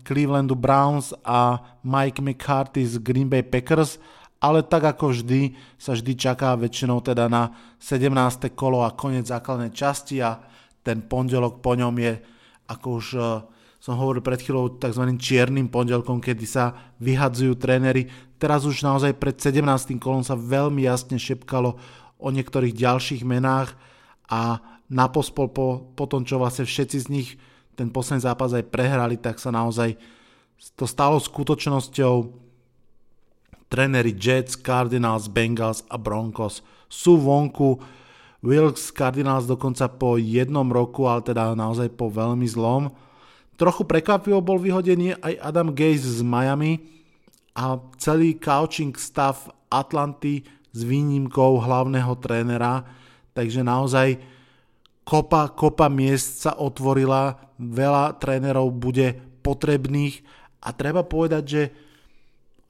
Clevelandu 0.00 0.56
Browns 0.56 1.12
a 1.20 1.60
Mike 1.84 2.24
McCarthy 2.24 2.88
z 2.88 2.96
Green 3.04 3.28
Bay 3.28 3.44
Packers, 3.44 4.00
ale 4.40 4.64
tak 4.64 4.96
ako 4.96 5.12
vždy 5.12 5.52
sa 5.76 5.92
vždy 5.92 6.16
čaká 6.16 6.56
väčšinou 6.56 7.04
teda 7.04 7.28
na 7.28 7.52
17. 7.76 8.48
kolo 8.56 8.80
a 8.80 8.96
koniec 8.96 9.28
základnej 9.28 9.76
časti 9.76 10.24
a 10.24 10.40
ten 10.80 11.04
pondelok 11.04 11.60
po 11.60 11.76
ňom 11.76 11.92
je, 12.00 12.16
ako 12.72 12.86
už 12.96 13.06
uh, 13.20 13.44
som 13.76 14.00
hovoril 14.00 14.24
pred 14.24 14.40
chvíľou, 14.40 14.80
tzv. 14.80 15.04
čiernym 15.20 15.68
pondelkom, 15.68 16.24
kedy 16.24 16.48
sa 16.48 16.96
vyhadzujú 17.04 17.60
tréneri. 17.60 18.08
Teraz 18.40 18.64
už 18.64 18.80
naozaj 18.80 19.20
pred 19.20 19.36
17. 19.36 20.00
kolom 20.00 20.24
sa 20.24 20.32
veľmi 20.36 20.88
jasne 20.88 21.20
šepkalo 21.20 21.76
o 22.16 22.28
niektorých 22.32 22.72
ďalších 22.72 23.24
menách 23.28 23.76
a 24.32 24.64
na 24.88 25.06
pospol 25.12 25.52
po, 25.52 25.92
po 25.92 26.04
tom, 26.08 26.24
čo 26.24 26.40
vlastne 26.40 26.64
všetci 26.64 26.96
z 26.96 27.06
nich 27.12 27.28
ten 27.80 27.88
posledný 27.88 28.28
zápas 28.28 28.52
aj 28.52 28.68
prehrali, 28.68 29.16
tak 29.16 29.40
sa 29.40 29.48
naozaj 29.48 29.96
to 30.76 30.84
stalo 30.84 31.16
skutočnosťou. 31.16 32.36
Tréneri 33.72 34.12
Jets, 34.12 34.60
Cardinals, 34.60 35.32
Bengals 35.32 35.80
a 35.88 35.96
Broncos 35.96 36.60
sú 36.90 37.16
vonku. 37.16 37.80
Wilkes 38.44 38.92
Cardinals 38.92 39.48
dokonca 39.48 39.88
po 39.88 40.20
jednom 40.20 40.68
roku, 40.68 41.08
ale 41.08 41.24
teda 41.24 41.56
naozaj 41.56 41.88
po 41.96 42.12
veľmi 42.12 42.44
zlom. 42.44 42.92
Trochu 43.56 43.88
prekvapivo 43.88 44.44
bol 44.44 44.60
vyhodený 44.60 45.16
aj 45.22 45.40
Adam 45.40 45.72
Gaze 45.72 46.18
z 46.18 46.20
Miami 46.20 46.84
a 47.56 47.80
celý 47.96 48.36
coaching 48.36 48.92
stav 48.96 49.48
Atlanty 49.70 50.44
s 50.72 50.80
výnimkou 50.84 51.60
hlavného 51.62 52.12
trénera, 52.18 52.84
takže 53.36 53.60
naozaj 53.62 54.18
kopa, 55.10 55.50
kopa 55.50 55.90
miest 55.90 56.46
sa 56.46 56.54
otvorila, 56.54 57.50
veľa 57.58 58.22
trénerov 58.22 58.70
bude 58.70 59.18
potrebných 59.42 60.22
a 60.62 60.70
treba 60.70 61.02
povedať, 61.02 61.42
že 61.42 61.62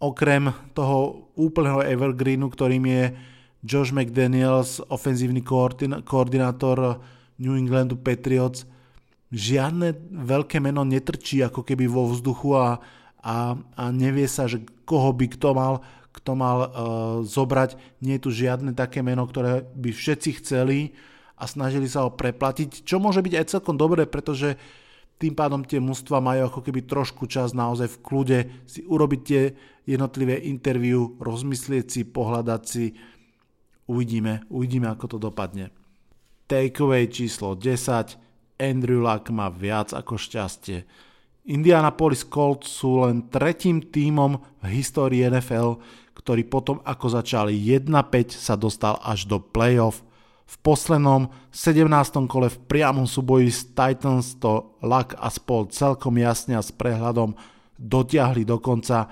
okrem 0.01 0.49
toho 0.73 1.29
úplného 1.37 1.85
evergreenu, 1.85 2.49
ktorým 2.49 2.89
je 2.89 3.05
Josh 3.61 3.93
McDaniels, 3.93 4.81
ofenzívny 4.89 5.45
koordinátor 6.01 7.05
New 7.37 7.53
Englandu 7.61 8.01
Patriots, 8.01 8.65
žiadne 9.29 9.93
veľké 10.09 10.65
meno 10.65 10.81
netrčí 10.81 11.45
ako 11.45 11.61
keby 11.61 11.85
vo 11.93 12.09
vzduchu 12.09 12.57
a, 12.57 12.81
a, 13.21 13.53
a 13.77 13.85
nevie 13.93 14.25
sa, 14.25 14.49
že 14.49 14.65
koho 14.89 15.13
by 15.13 15.29
kto 15.29 15.53
mal, 15.53 15.85
kto 16.17 16.33
mal 16.33 16.59
uh, 16.65 16.69
zobrať. 17.21 17.77
Nie 18.01 18.17
je 18.17 18.25
tu 18.25 18.31
žiadne 18.33 18.73
také 18.73 19.05
meno, 19.05 19.29
ktoré 19.29 19.69
by 19.77 19.93
všetci 19.93 20.41
chceli 20.41 20.97
a 21.41 21.45
snažili 21.49 21.89
sa 21.89 22.05
ho 22.05 22.13
preplatiť, 22.13 22.85
čo 22.85 23.01
môže 23.01 23.25
byť 23.25 23.35
aj 23.41 23.51
celkom 23.57 23.81
dobré, 23.81 24.05
pretože 24.05 24.61
tým 25.21 25.37
pádom 25.37 25.65
tie 25.65 25.81
mužstva 25.81 26.21
majú 26.21 26.49
ako 26.49 26.61
keby 26.65 26.85
trošku 26.85 27.29
čas 27.29 27.57
naozaj 27.57 27.93
v 27.93 28.01
kľude 28.01 28.39
si 28.65 28.85
urobiť 28.85 29.21
tie 29.25 29.43
jednotlivé 29.85 30.45
interview, 30.49 31.17
rozmyslieť 31.21 31.87
si, 31.89 32.01
pohľadať 32.09 32.63
si. 32.65 32.97
Uvidíme, 33.85 34.49
uvidíme 34.49 34.89
ako 34.89 35.17
to 35.17 35.19
dopadne. 35.21 35.73
Takeaway 36.49 37.09
číslo 37.09 37.53
10 37.53 38.17
Andrew 38.61 39.01
Luck 39.01 39.29
má 39.33 39.49
viac 39.53 39.97
ako 39.97 40.21
šťastie. 40.21 40.85
Indianapolis 41.49 42.25
Colts 42.29 42.69
sú 42.69 43.05
len 43.05 43.29
tretím 43.33 43.81
tímom 43.81 44.41
v 44.61 44.67
histórii 44.73 45.25
NFL, 45.25 45.81
ktorý 46.13 46.45
potom 46.45 46.85
ako 46.85 47.17
začali 47.17 47.57
1-5 47.57 48.37
sa 48.37 48.55
dostal 48.61 49.01
až 49.01 49.25
do 49.25 49.41
playoff. 49.41 50.05
V 50.51 50.57
poslednom 50.67 51.31
17. 51.55 51.87
kole 52.27 52.51
v 52.51 52.59
priamom 52.67 53.07
súboji 53.07 53.55
s 53.55 53.71
Titans 53.71 54.35
to 54.43 54.75
Luck 54.83 55.15
a 55.15 55.31
spol 55.31 55.71
celkom 55.71 56.19
jasne 56.19 56.59
a 56.59 56.63
s 56.63 56.75
prehľadom 56.75 57.39
dotiahli 57.79 58.43
do 58.43 58.59
konca. 58.59 59.07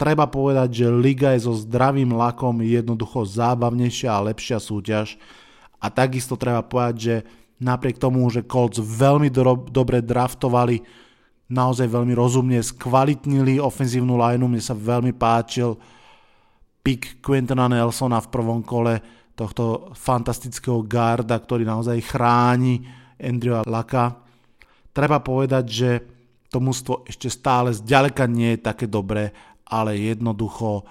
Treba 0.00 0.24
povedať, 0.24 0.80
že 0.80 0.86
liga 0.88 1.36
je 1.36 1.44
so 1.44 1.52
zdravým 1.52 2.16
lakom 2.16 2.64
jednoducho 2.64 3.28
zábavnejšia 3.28 4.08
a 4.08 4.24
lepšia 4.32 4.56
súťaž. 4.56 5.20
A 5.84 5.92
takisto 5.92 6.40
treba 6.40 6.64
povedať, 6.64 6.96
že 6.96 7.14
napriek 7.60 8.00
tomu, 8.00 8.24
že 8.32 8.48
Colts 8.48 8.80
veľmi 8.80 9.28
do, 9.28 9.60
dobre 9.68 10.00
draftovali, 10.00 10.80
naozaj 11.52 11.92
veľmi 11.92 12.16
rozumne 12.16 12.56
skvalitnili 12.56 13.60
ofenzívnu 13.60 14.16
lineu, 14.16 14.48
mne 14.48 14.64
sa 14.64 14.72
veľmi 14.72 15.12
páčil 15.12 15.76
pick 16.80 17.20
Quintana 17.20 17.68
Nelsona 17.68 18.24
v 18.24 18.32
prvom 18.32 18.64
kole, 18.64 19.19
tohto 19.40 19.96
fantastického 19.96 20.84
garda, 20.84 21.40
ktorý 21.40 21.64
naozaj 21.64 22.04
chráni 22.04 22.84
Andrewa 23.16 23.64
Laka. 23.64 24.20
Treba 24.92 25.24
povedať, 25.24 25.64
že 25.64 25.90
to 26.52 26.60
mužstvo 26.60 27.08
ešte 27.08 27.32
stále 27.32 27.72
zďaleka 27.72 28.28
nie 28.28 28.58
je 28.58 28.66
také 28.68 28.84
dobré, 28.84 29.32
ale 29.64 29.96
jednoducho 29.96 30.84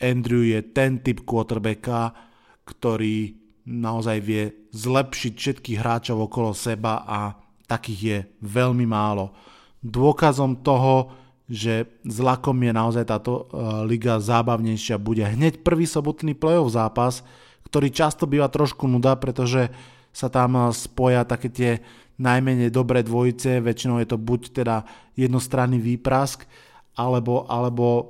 Andrew 0.00 0.40
je 0.40 0.62
ten 0.72 1.04
typ 1.04 1.26
quarterbacka, 1.28 2.16
ktorý 2.64 3.34
naozaj 3.66 4.18
vie 4.22 4.44
zlepšiť 4.72 5.32
všetkých 5.34 5.80
hráčov 5.82 6.30
okolo 6.30 6.54
seba 6.54 7.02
a 7.02 7.34
takých 7.66 8.00
je 8.00 8.18
veľmi 8.46 8.86
málo. 8.86 9.34
Dôkazom 9.82 10.62
toho, 10.62 11.10
že 11.46 11.86
s 12.02 12.16
Lakom 12.18 12.58
je 12.58 12.72
naozaj 12.74 13.04
táto 13.06 13.46
e, 13.46 13.64
liga 13.86 14.18
zábavnejšia, 14.18 14.98
bude 14.98 15.22
hneď 15.22 15.62
prvý 15.62 15.86
sobotný 15.86 16.34
playoff 16.34 16.74
zápas, 16.74 17.22
ktorý 17.66 17.90
často 17.90 18.30
býva 18.30 18.46
trošku 18.46 18.86
nuda, 18.86 19.18
pretože 19.18 19.68
sa 20.14 20.30
tam 20.30 20.56
e, 20.56 20.72
spoja 20.72 21.26
také 21.26 21.48
tie 21.50 21.70
najmenej 22.16 22.72
dobré 22.72 23.04
dvojice, 23.04 23.60
väčšinou 23.60 24.00
je 24.00 24.08
to 24.08 24.16
buď 24.16 24.40
teda 24.56 24.76
jednostranný 25.18 25.76
výprask, 25.76 26.48
alebo, 26.96 27.44
alebo 27.50 27.86
e, 27.86 28.02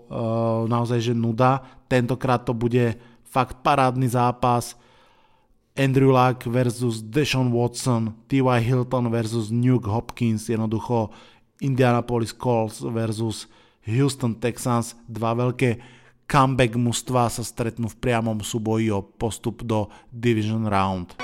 naozaj 0.71 1.11
že 1.11 1.15
nuda. 1.17 1.65
Tentokrát 1.91 2.47
to 2.47 2.55
bude 2.55 2.95
fakt 3.27 3.65
parádny 3.67 4.07
zápas, 4.07 4.79
Andrew 5.77 6.09
Luck 6.09 6.49
versus 6.49 7.05
Deshaun 7.05 7.53
Watson, 7.53 8.17
T.Y. 8.33 8.61
Hilton 8.65 9.13
versus 9.13 9.53
Nuke 9.53 9.85
Hopkins, 9.93 10.49
jednoducho 10.49 11.13
Indianapolis 11.61 12.33
Colts 12.33 12.81
versus 12.81 13.45
Houston 13.85 14.41
Texans, 14.41 14.97
dva 15.05 15.37
veľké 15.37 15.77
comeback 16.27 16.75
mužstva 16.75 17.31
sa 17.31 17.47
stretnú 17.47 17.87
v 17.87 17.99
priamom 18.03 18.43
súboji 18.43 18.91
o 18.91 19.03
postup 19.03 19.63
do 19.63 19.87
Division 20.11 20.67
Round. 20.67 21.15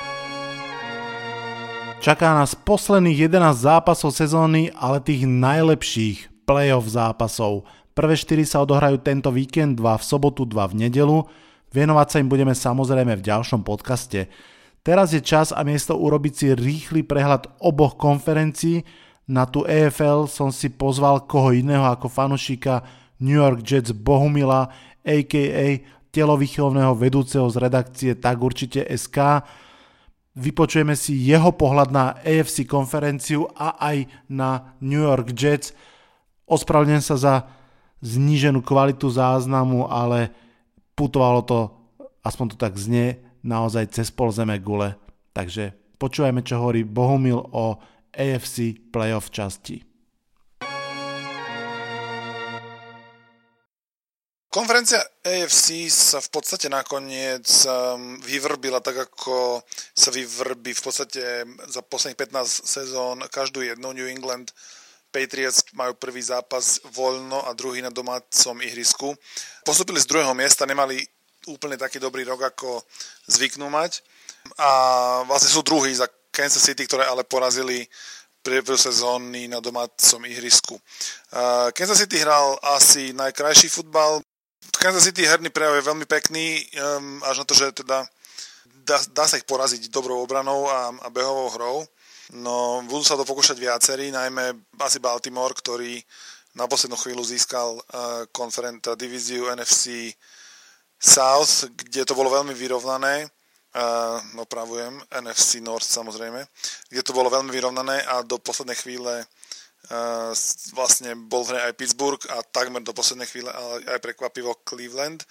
Čaká 2.03 2.35
nás 2.35 2.59
posledných 2.59 3.31
11 3.31 3.63
zápasov 3.63 4.11
sezóny, 4.11 4.75
ale 4.75 4.99
tých 4.99 5.23
najlepších 5.23 6.43
playoff 6.43 6.91
zápasov. 6.91 7.63
Prvé 7.95 8.19
4 8.19 8.43
sa 8.43 8.63
odohrajú 8.67 8.99
tento 8.99 9.31
víkend, 9.31 9.79
2 9.79 10.03
v 10.03 10.03
sobotu, 10.03 10.43
2 10.43 10.75
v 10.75 10.79
nedelu. 10.87 11.23
Venovať 11.71 12.07
sa 12.11 12.17
im 12.19 12.27
budeme 12.27 12.59
samozrejme 12.59 13.15
v 13.15 13.23
ďalšom 13.23 13.63
podcaste. 13.63 14.27
Teraz 14.83 15.15
je 15.15 15.23
čas 15.23 15.55
a 15.55 15.63
miesto 15.63 15.95
urobiť 15.95 16.33
si 16.35 16.47
rýchly 16.51 17.07
prehľad 17.07 17.47
oboch 17.63 17.95
konferencií. 17.95 18.83
Na 19.31 19.47
tú 19.47 19.63
EFL 19.63 20.27
som 20.27 20.51
si 20.51 20.75
pozval 20.75 21.31
koho 21.31 21.55
iného 21.55 21.87
ako 21.87 22.11
fanušika 22.11 22.83
New 23.23 23.39
York 23.39 23.63
Jets 23.63 23.95
Bohumila, 23.95 24.75
a.k.a. 25.03 25.83
telovýchovného 26.15 26.95
vedúceho 26.95 27.47
z 27.51 27.57
redakcie 27.59 28.13
Tak 28.15 28.37
určite 28.39 28.87
SK. 28.87 29.43
Vypočujeme 30.33 30.97
si 30.97 31.13
jeho 31.19 31.53
pohľad 31.53 31.93
na 31.93 32.17
AFC 32.25 32.65
konferenciu 32.65 33.45
a 33.53 33.77
aj 33.77 34.09
na 34.33 34.73
New 34.81 35.05
York 35.05 35.37
Jets. 35.37 35.77
Ospravedlňujem 36.49 37.05
sa 37.05 37.17
za 37.21 37.35
zníženú 38.01 38.65
kvalitu 38.65 39.13
záznamu, 39.13 39.87
ale 39.87 40.33
putovalo 40.97 41.45
to, 41.45 41.71
aspoň 42.25 42.47
to 42.53 42.57
tak 42.57 42.75
znie, 42.81 43.21
naozaj 43.45 43.93
cez 43.93 44.09
pol 44.09 44.33
zeme 44.33 44.57
gule. 44.59 44.97
Takže 45.37 45.77
počúvajme, 46.01 46.41
čo 46.41 46.61
hovorí 46.61 46.83
Bohumil 46.83 47.39
o 47.39 47.79
AFC 48.13 48.77
playoff 48.93 49.33
časti. 49.33 49.92
Konferencia 54.53 55.01
AFC 55.25 55.89
sa 55.89 56.21
v 56.21 56.29
podstate 56.29 56.69
nakoniec 56.69 57.49
um, 57.65 58.21
vyvrbila 58.21 58.85
tak, 58.85 59.09
ako 59.09 59.65
sa 59.97 60.13
vyvrbí 60.13 60.77
v 60.77 60.83
podstate 60.85 61.49
za 61.73 61.81
posledných 61.81 62.21
15 62.21 62.69
sezón 62.69 63.25
každú 63.33 63.65
jednu 63.65 63.97
New 63.97 64.05
England 64.05 64.53
Patriots 65.09 65.65
majú 65.73 65.97
prvý 65.97 66.21
zápas 66.21 66.85
voľno 66.93 67.49
a 67.49 67.57
druhý 67.57 67.81
na 67.81 67.89
domácom 67.89 68.57
ihrisku. 68.61 69.17
Postupili 69.65 70.01
z 70.05 70.09
druhého 70.13 70.37
miesta, 70.37 70.69
nemali 70.69 71.01
úplne 71.49 71.81
taký 71.81 71.97
dobrý 71.97 72.21
rok, 72.29 72.53
ako 72.53 72.85
zvyknú 73.33 73.73
mať. 73.73 74.05
A 74.61 74.69
vlastne 75.29 75.49
sú 75.49 75.65
druhý 75.65 75.97
za 75.97 76.13
Kansas 76.29 76.61
City, 76.61 76.85
ktoré 76.85 77.09
ale 77.09 77.25
porazili 77.25 77.89
priebehu 78.45 78.77
sezóny 78.77 79.49
na 79.49 79.65
domácom 79.65 80.21
ihrisku. 80.29 80.77
Uh, 81.33 81.73
Kansas 81.73 82.05
City 82.05 82.21
hral 82.21 82.61
asi 82.61 83.17
najkrajší 83.17 83.73
futbal. 83.73 84.21
Kansas 84.83 85.07
City 85.07 85.23
herný 85.23 85.47
prejav 85.55 85.79
je 85.79 85.87
veľmi 85.87 86.07
pekný, 86.11 86.59
um, 86.75 87.23
až 87.23 87.39
na 87.39 87.47
to, 87.47 87.55
že 87.55 87.71
teda 87.71 88.03
dá, 88.83 88.99
dá 89.15 89.31
sa 89.31 89.39
ich 89.39 89.47
poraziť 89.47 89.95
dobrou 89.95 90.19
obranou 90.19 90.67
a, 90.67 90.91
a 90.91 91.07
behovou 91.07 91.55
hrou. 91.55 91.77
No, 92.35 92.83
budú 92.91 93.07
sa 93.07 93.15
to 93.15 93.23
pokúšať 93.23 93.63
viacerí, 93.63 94.11
najmä 94.11 94.51
asi 94.83 94.99
Baltimore, 94.99 95.55
ktorý 95.55 96.03
na 96.59 96.67
poslednú 96.67 96.99
chvíľu 96.99 97.23
získal 97.23 97.79
uh, 97.79 98.27
konferent, 98.35 98.83
divíziu 98.99 99.47
NFC 99.55 100.11
South, 100.99 101.71
kde 101.79 102.03
to 102.03 102.19
bolo 102.19 102.35
veľmi 102.35 102.51
vyrovnané 102.51 103.31
uh, 103.31 104.19
opravujem, 104.35 104.99
NFC 105.15 105.63
North 105.63 105.87
samozrejme, 105.87 106.43
kde 106.91 107.03
to 107.07 107.15
bolo 107.15 107.31
veľmi 107.31 107.55
vyrovnané 107.55 108.03
a 108.03 108.27
do 108.27 108.35
poslednej 108.43 108.75
chvíle 108.75 109.23
uh, 109.23 109.42
vlastne 110.73 111.19
bol 111.27 111.43
hre 111.43 111.71
aj 111.71 111.77
Pittsburgh 111.77 112.23
a 112.31 112.43
takmer 112.47 112.81
do 112.87 112.95
poslednej 112.95 113.27
chvíle 113.27 113.51
aj 113.89 113.99
prekvapivo 113.99 114.63
Cleveland. 114.63 115.27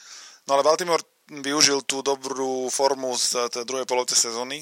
No 0.48 0.60
ale 0.60 0.68
Baltimore 0.68 1.04
využil 1.32 1.88
tú 1.88 2.04
dobrú 2.04 2.68
formu 2.68 3.16
z 3.16 3.48
tej 3.48 3.64
druhej 3.64 3.88
polovice 3.88 4.20
sezóny, 4.20 4.60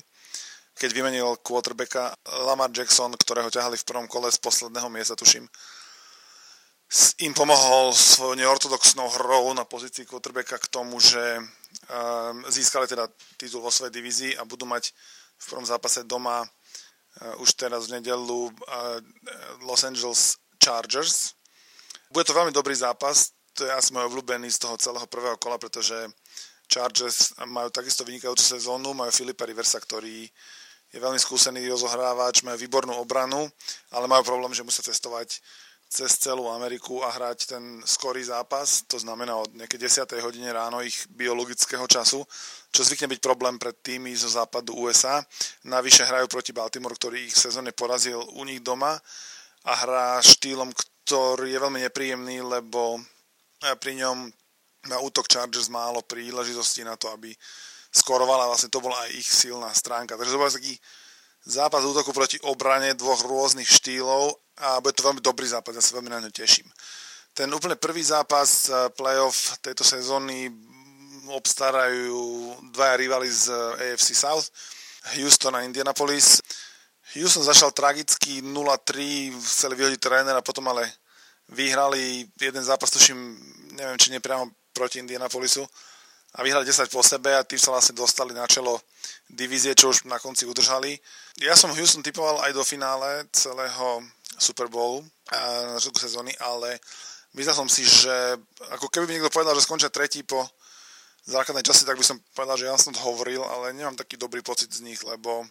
keď 0.77 0.89
vymenil 0.93 1.41
quarterbacka 1.41 2.13
Lamar 2.45 2.69
Jackson, 2.69 3.11
ktorého 3.17 3.49
ťahali 3.49 3.75
v 3.75 3.87
prvom 3.87 4.07
kole 4.07 4.29
z 4.29 4.37
posledného 4.37 4.87
miesta, 4.87 5.17
tuším, 5.17 5.49
im 7.21 7.33
pomohol 7.33 7.93
svojou 7.93 8.33
neortodoxnou 8.33 9.09
hrou 9.19 9.53
na 9.53 9.65
pozícii 9.65 10.05
quarterbacka 10.05 10.57
k 10.57 10.71
tomu, 10.73 10.97
že 10.97 11.21
um, 11.41 11.45
získali 12.49 12.89
teda 12.89 13.09
titul 13.37 13.61
vo 13.61 13.69
svojej 13.69 13.93
divízii 13.93 14.31
a 14.37 14.45
budú 14.45 14.65
mať 14.65 14.93
v 15.39 15.45
prvom 15.49 15.65
zápase 15.65 16.03
doma 16.05 16.45
už 17.43 17.55
teraz 17.59 17.87
v 17.87 17.99
nedelu 17.99 18.47
uh, 18.47 18.99
Los 19.67 19.83
Angeles 19.83 20.39
Chargers. 20.59 21.35
Bude 22.09 22.25
to 22.25 22.33
veľmi 22.33 22.55
dobrý 22.55 22.73
zápas, 22.73 23.35
to 23.53 23.67
je 23.67 23.71
asi 23.71 23.91
môj 23.91 24.07
obľúbený 24.07 24.47
z 24.49 24.65
toho 24.65 24.75
celého 24.79 25.05
prvého 25.05 25.35
kola, 25.35 25.59
pretože 25.59 25.95
Chargers 26.69 27.33
majú 27.49 27.69
takisto 27.73 28.05
vynikajúcu 28.05 28.41
sezónu, 28.41 28.93
majú 28.93 29.11
Filipa 29.11 29.43
Riversa, 29.43 29.81
ktorý 29.81 30.29
je 30.89 30.97
veľmi 30.97 31.21
skúsený 31.21 31.69
rozohrávač, 31.69 32.41
majú 32.41 32.57
výbornú 32.57 32.97
obranu, 32.97 33.45
ale 33.93 34.09
majú 34.09 34.25
problém, 34.25 34.53
že 34.53 34.65
musia 34.65 34.81
cestovať 34.81 35.37
cez 35.89 36.21
celú 36.21 36.45
Ameriku 36.53 37.01
a 37.01 37.09
hrať 37.09 37.57
ten 37.57 37.81
skorý 37.81 38.21
zápas, 38.21 38.85
to 38.85 39.01
znamená 39.01 39.33
od 39.41 39.57
nejaké 39.57 39.81
10. 39.81 40.05
hodine 40.21 40.53
ráno 40.53 40.85
ich 40.85 41.09
biologického 41.09 41.81
času, 41.89 42.21
čo 42.69 42.81
zvykne 42.85 43.09
byť 43.09 43.19
problém 43.25 43.57
pre 43.57 43.73
týmy 43.73 44.13
zo 44.13 44.29
západu 44.29 44.77
USA. 44.77 45.17
Navyše 45.65 46.05
hrajú 46.05 46.29
proti 46.29 46.53
Baltimore, 46.53 46.93
ktorý 46.93 47.25
ich 47.25 47.33
v 47.33 47.49
sezóne 47.49 47.73
porazil 47.73 48.21
u 48.37 48.45
nich 48.45 48.61
doma 48.61 48.93
a 49.65 49.71
hrá 49.81 50.21
štýlom, 50.21 50.69
ktorý 50.77 51.57
je 51.57 51.59
veľmi 51.59 51.81
nepríjemný, 51.81 52.45
lebo 52.45 53.01
eh, 53.65 53.73
pri 53.73 53.97
ňom 54.05 54.29
na 54.93 55.01
útok 55.01 55.25
Chargers 55.25 55.73
málo 55.73 56.05
príležitosti 56.05 56.85
na 56.85 56.95
to, 57.01 57.09
aby 57.09 57.33
skorovala, 57.89 58.45
vlastne 58.45 58.69
to 58.69 58.77
bola 58.77 59.09
aj 59.09 59.11
ich 59.17 59.25
silná 59.25 59.73
stránka. 59.73 60.13
Takže 60.15 60.37
to 60.37 60.39
bol 60.39 60.53
taký 60.53 60.77
zápas 61.49 61.81
útoku 61.81 62.13
proti 62.13 62.37
obrane 62.45 62.93
dvoch 62.93 63.25
rôznych 63.25 63.65
štýlov 63.65 64.37
a 64.61 64.77
bude 64.79 64.93
to 64.93 65.01
veľmi 65.01 65.19
dobrý 65.19 65.49
zápas, 65.49 65.73
ja 65.73 65.81
sa 65.81 65.97
veľmi 65.97 66.13
na 66.13 66.21
ňo 66.21 66.29
teším. 66.29 66.69
Ten 67.33 67.49
úplne 67.49 67.75
prvý 67.75 68.05
zápas 68.05 68.69
eh, 68.69 68.89
playoff 68.93 69.57
tejto 69.65 69.81
sezóny 69.81 70.53
obstarajú 71.29 72.53
dvaja 72.73 72.95
rivali 72.97 73.29
z 73.29 73.49
eh, 73.49 73.93
AFC 73.93 74.13
South, 74.13 74.53
Houston 75.17 75.57
a 75.57 75.65
Indianapolis. 75.65 76.41
Houston 77.17 77.41
začal 77.41 77.73
tragicky 77.73 78.45
0-3, 78.45 79.33
chceli 79.41 79.73
vyhodiť 79.73 79.97
trénera, 79.97 80.45
potom 80.45 80.69
ale 80.69 80.85
vyhrali 81.49 82.29
jeden 82.37 82.61
zápas, 82.61 82.93
tuším, 82.93 83.17
neviem, 83.73 83.97
či 83.97 84.13
nepriamo 84.13 84.45
proti 84.69 85.01
Indianapolisu 85.01 85.65
a 86.35 86.45
vyhrali 86.45 86.65
10 86.65 86.93
po 86.93 87.01
sebe 87.01 87.33
a 87.33 87.41
tým 87.41 87.57
sa 87.57 87.73
vlastne 87.73 87.97
dostali 87.97 88.37
na 88.37 88.45
čelo 88.45 88.77
divízie, 89.29 89.73
čo 89.73 89.89
už 89.89 90.05
na 90.05 90.21
konci 90.21 90.45
udržali. 90.45 90.93
Ja 91.41 91.57
som 91.57 91.73
Houston 91.73 92.05
typoval 92.05 92.45
aj 92.45 92.53
do 92.53 92.61
finále 92.61 93.25
celého 93.33 94.05
Super 94.37 94.69
Bowl 94.69 95.01
na 95.33 95.77
začiatku 95.81 95.99
sezóny, 95.99 96.33
ale 96.37 96.77
myslel 97.33 97.55
som 97.55 97.69
si, 97.69 97.85
že 97.85 98.37
ako 98.73 98.89
keby 98.89 99.09
mi 99.09 99.13
niekto 99.17 99.33
povedal, 99.33 99.57
že 99.57 99.65
skončia 99.65 99.89
tretí 99.89 100.21
po 100.21 100.45
základnej 101.29 101.65
časti, 101.65 101.85
tak 101.85 101.97
by 101.97 102.05
som 102.05 102.17
povedal, 102.33 102.57
že 102.57 102.65
ja 102.65 102.77
som 102.77 102.93
to 102.93 103.01
hovoril, 103.01 103.45
ale 103.45 103.73
nemám 103.73 103.97
taký 103.97 104.17
dobrý 104.17 104.41
pocit 104.41 104.69
z 104.73 104.81
nich, 104.81 104.97
lebo 105.05 105.45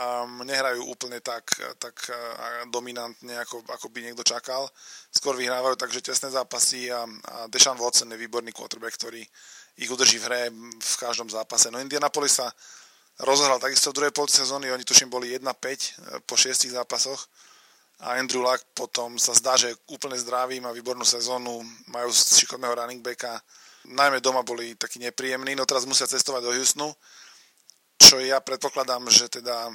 um, 0.00 0.40
nehrajú 0.48 0.80
úplne 0.88 1.20
tak, 1.20 1.44
tak 1.76 1.96
uh, 2.08 2.64
dominantne, 2.72 3.36
ako, 3.40 3.60
ako 3.68 3.92
by 3.92 4.00
niekto 4.00 4.24
čakal. 4.24 4.64
Skôr 5.12 5.36
vyhrávajú 5.36 5.76
takže 5.76 6.00
tesné 6.00 6.32
zápasy 6.32 6.88
a, 6.88 7.04
a 7.04 7.36
Deshaun 7.52 7.76
Watson 7.76 8.12
je 8.16 8.22
výborný 8.24 8.56
quarterback, 8.56 8.96
ktorý 8.96 9.20
ich 9.76 9.90
udrží 9.90 10.18
v 10.22 10.26
hre 10.30 10.40
v 10.78 10.94
každom 10.96 11.26
zápase. 11.26 11.70
No 11.70 11.82
Indianapolis 11.82 12.38
sa 12.38 12.50
rozohral 13.22 13.58
takisto 13.58 13.90
v 13.90 13.96
druhej 14.02 14.12
polovici 14.14 14.42
sezóny, 14.42 14.70
oni 14.70 14.86
tuším 14.86 15.10
boli 15.10 15.34
1-5 15.34 15.42
uh, 15.42 16.18
po 16.26 16.34
šiestich 16.38 16.74
zápasoch. 16.74 17.26
A 18.02 18.18
Andrew 18.18 18.42
Luck 18.42 18.58
potom 18.74 19.18
sa 19.22 19.30
zdá, 19.38 19.54
že 19.54 19.70
je 19.70 19.80
úplne 19.94 20.18
zdravý, 20.18 20.58
má 20.58 20.74
výbornú 20.74 21.06
sezónu, 21.06 21.62
majú 21.86 22.10
šikovného 22.10 22.74
running 22.74 22.98
backa, 22.98 23.38
najmä 23.86 24.18
doma 24.18 24.42
boli 24.42 24.74
takí 24.74 24.98
nepríjemní, 24.98 25.54
no 25.54 25.62
teraz 25.62 25.86
musia 25.86 26.10
cestovať 26.10 26.42
do 26.42 26.52
Houstonu, 26.52 26.90
čo 28.00 28.18
ja 28.18 28.42
predpokladám, 28.42 29.06
že 29.08 29.30
teda, 29.30 29.70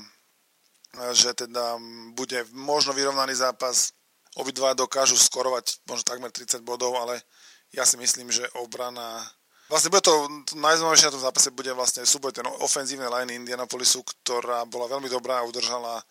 že 1.15 1.31
teda 1.31 1.79
bude 2.11 2.43
možno 2.51 2.91
vyrovnaný 2.91 3.39
zápas, 3.39 3.95
obidva 4.35 4.75
dokážu 4.75 5.15
skorovať 5.17 5.79
možno 5.87 6.03
takmer 6.03 6.29
30 6.29 6.61
bodov, 6.61 6.99
ale 6.99 7.23
ja 7.71 7.87
si 7.87 7.95
myslím, 7.97 8.29
že 8.29 8.45
obrana 8.59 9.23
Vlastne 9.69 9.93
bude 9.93 10.01
to, 10.01 10.13
najzaujímavejšie 10.57 11.07
na 11.07 11.15
tom 11.15 11.25
zápase 11.29 11.49
bude 11.53 11.69
vlastne 11.77 12.01
súboj 12.01 12.33
ten 12.33 12.45
ofenzívnej 12.65 13.05
line 13.05 13.37
Indianapolisu, 13.37 14.01
ktorá 14.01 14.65
bola 14.65 14.89
veľmi 14.89 15.05
dobrá 15.05 15.39
a 15.39 15.45
udržala 15.45 16.01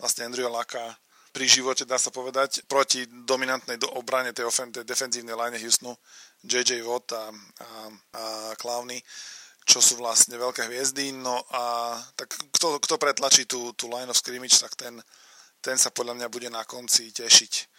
vlastne 0.00 0.32
Andrew 0.32 0.48
Laka 0.48 0.96
pri 1.32 1.48
živote, 1.48 1.88
dá 1.88 1.96
sa 1.96 2.12
povedať, 2.12 2.64
proti 2.68 3.08
dominantnej 3.08 3.80
do 3.80 3.88
obrane 3.96 4.32
tej, 4.36 4.48
ofen- 4.48 4.72
tej 4.72 4.84
defenzívnej 4.84 5.32
line 5.32 5.56
Houstonu, 5.60 5.96
JJ 6.44 6.84
Watt 6.84 7.08
a, 7.12 7.24
a, 7.24 7.68
a 8.16 8.22
Clowney, 8.60 9.00
čo 9.64 9.80
sú 9.80 9.96
vlastne 9.96 10.36
veľké 10.36 10.68
hviezdy. 10.68 11.16
No 11.16 11.40
a 11.52 11.96
tak 12.16 12.36
kto, 12.52 12.80
kto 12.80 13.00
pretlačí 13.00 13.48
tú, 13.48 13.72
tú 13.76 13.88
line 13.88 14.12
of 14.12 14.16
scrimmage, 14.20 14.60
tak 14.60 14.76
ten, 14.76 15.00
ten 15.64 15.80
sa 15.80 15.88
podľa 15.88 16.20
mňa 16.20 16.28
bude 16.28 16.52
na 16.52 16.64
konci 16.68 17.08
tešiť. 17.12 17.71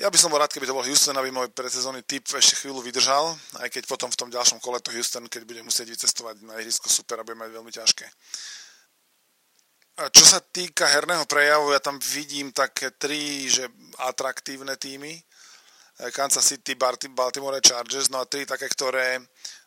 Ja 0.00 0.08
by 0.08 0.16
som 0.16 0.32
bol 0.32 0.40
rád, 0.40 0.48
keby 0.48 0.64
to 0.64 0.72
bol 0.72 0.80
Houston, 0.88 1.12
aby 1.20 1.28
môj 1.28 1.52
predsezónny 1.52 2.00
typ 2.08 2.24
ešte 2.24 2.56
chvíľu 2.56 2.80
vydržal, 2.80 3.36
aj 3.60 3.68
keď 3.68 3.84
potom 3.84 4.08
v 4.08 4.16
tom 4.16 4.32
ďalšom 4.32 4.56
kole 4.56 4.80
to 4.80 4.88
Houston, 4.96 5.28
keď 5.28 5.44
bude 5.44 5.60
musieť 5.60 5.92
vycestovať 5.92 6.40
na 6.40 6.56
ihrisko 6.56 6.88
super 6.88 7.20
a 7.20 7.26
bude 7.28 7.36
mať 7.36 7.52
veľmi 7.52 7.68
ťažké. 7.68 8.08
Čo 10.00 10.24
sa 10.24 10.40
týka 10.40 10.88
herného 10.88 11.28
prejavu, 11.28 11.76
ja 11.76 11.84
tam 11.84 12.00
vidím 12.00 12.48
také 12.48 12.96
tri 12.96 13.44
že 13.52 13.68
atraktívne 14.00 14.80
týmy. 14.80 15.20
Kansas 16.16 16.48
City, 16.48 16.80
Baltimore 17.12 17.60
Chargers, 17.60 18.08
no 18.08 18.24
a 18.24 18.30
tri 18.30 18.48
také, 18.48 18.72
ktoré 18.72 19.20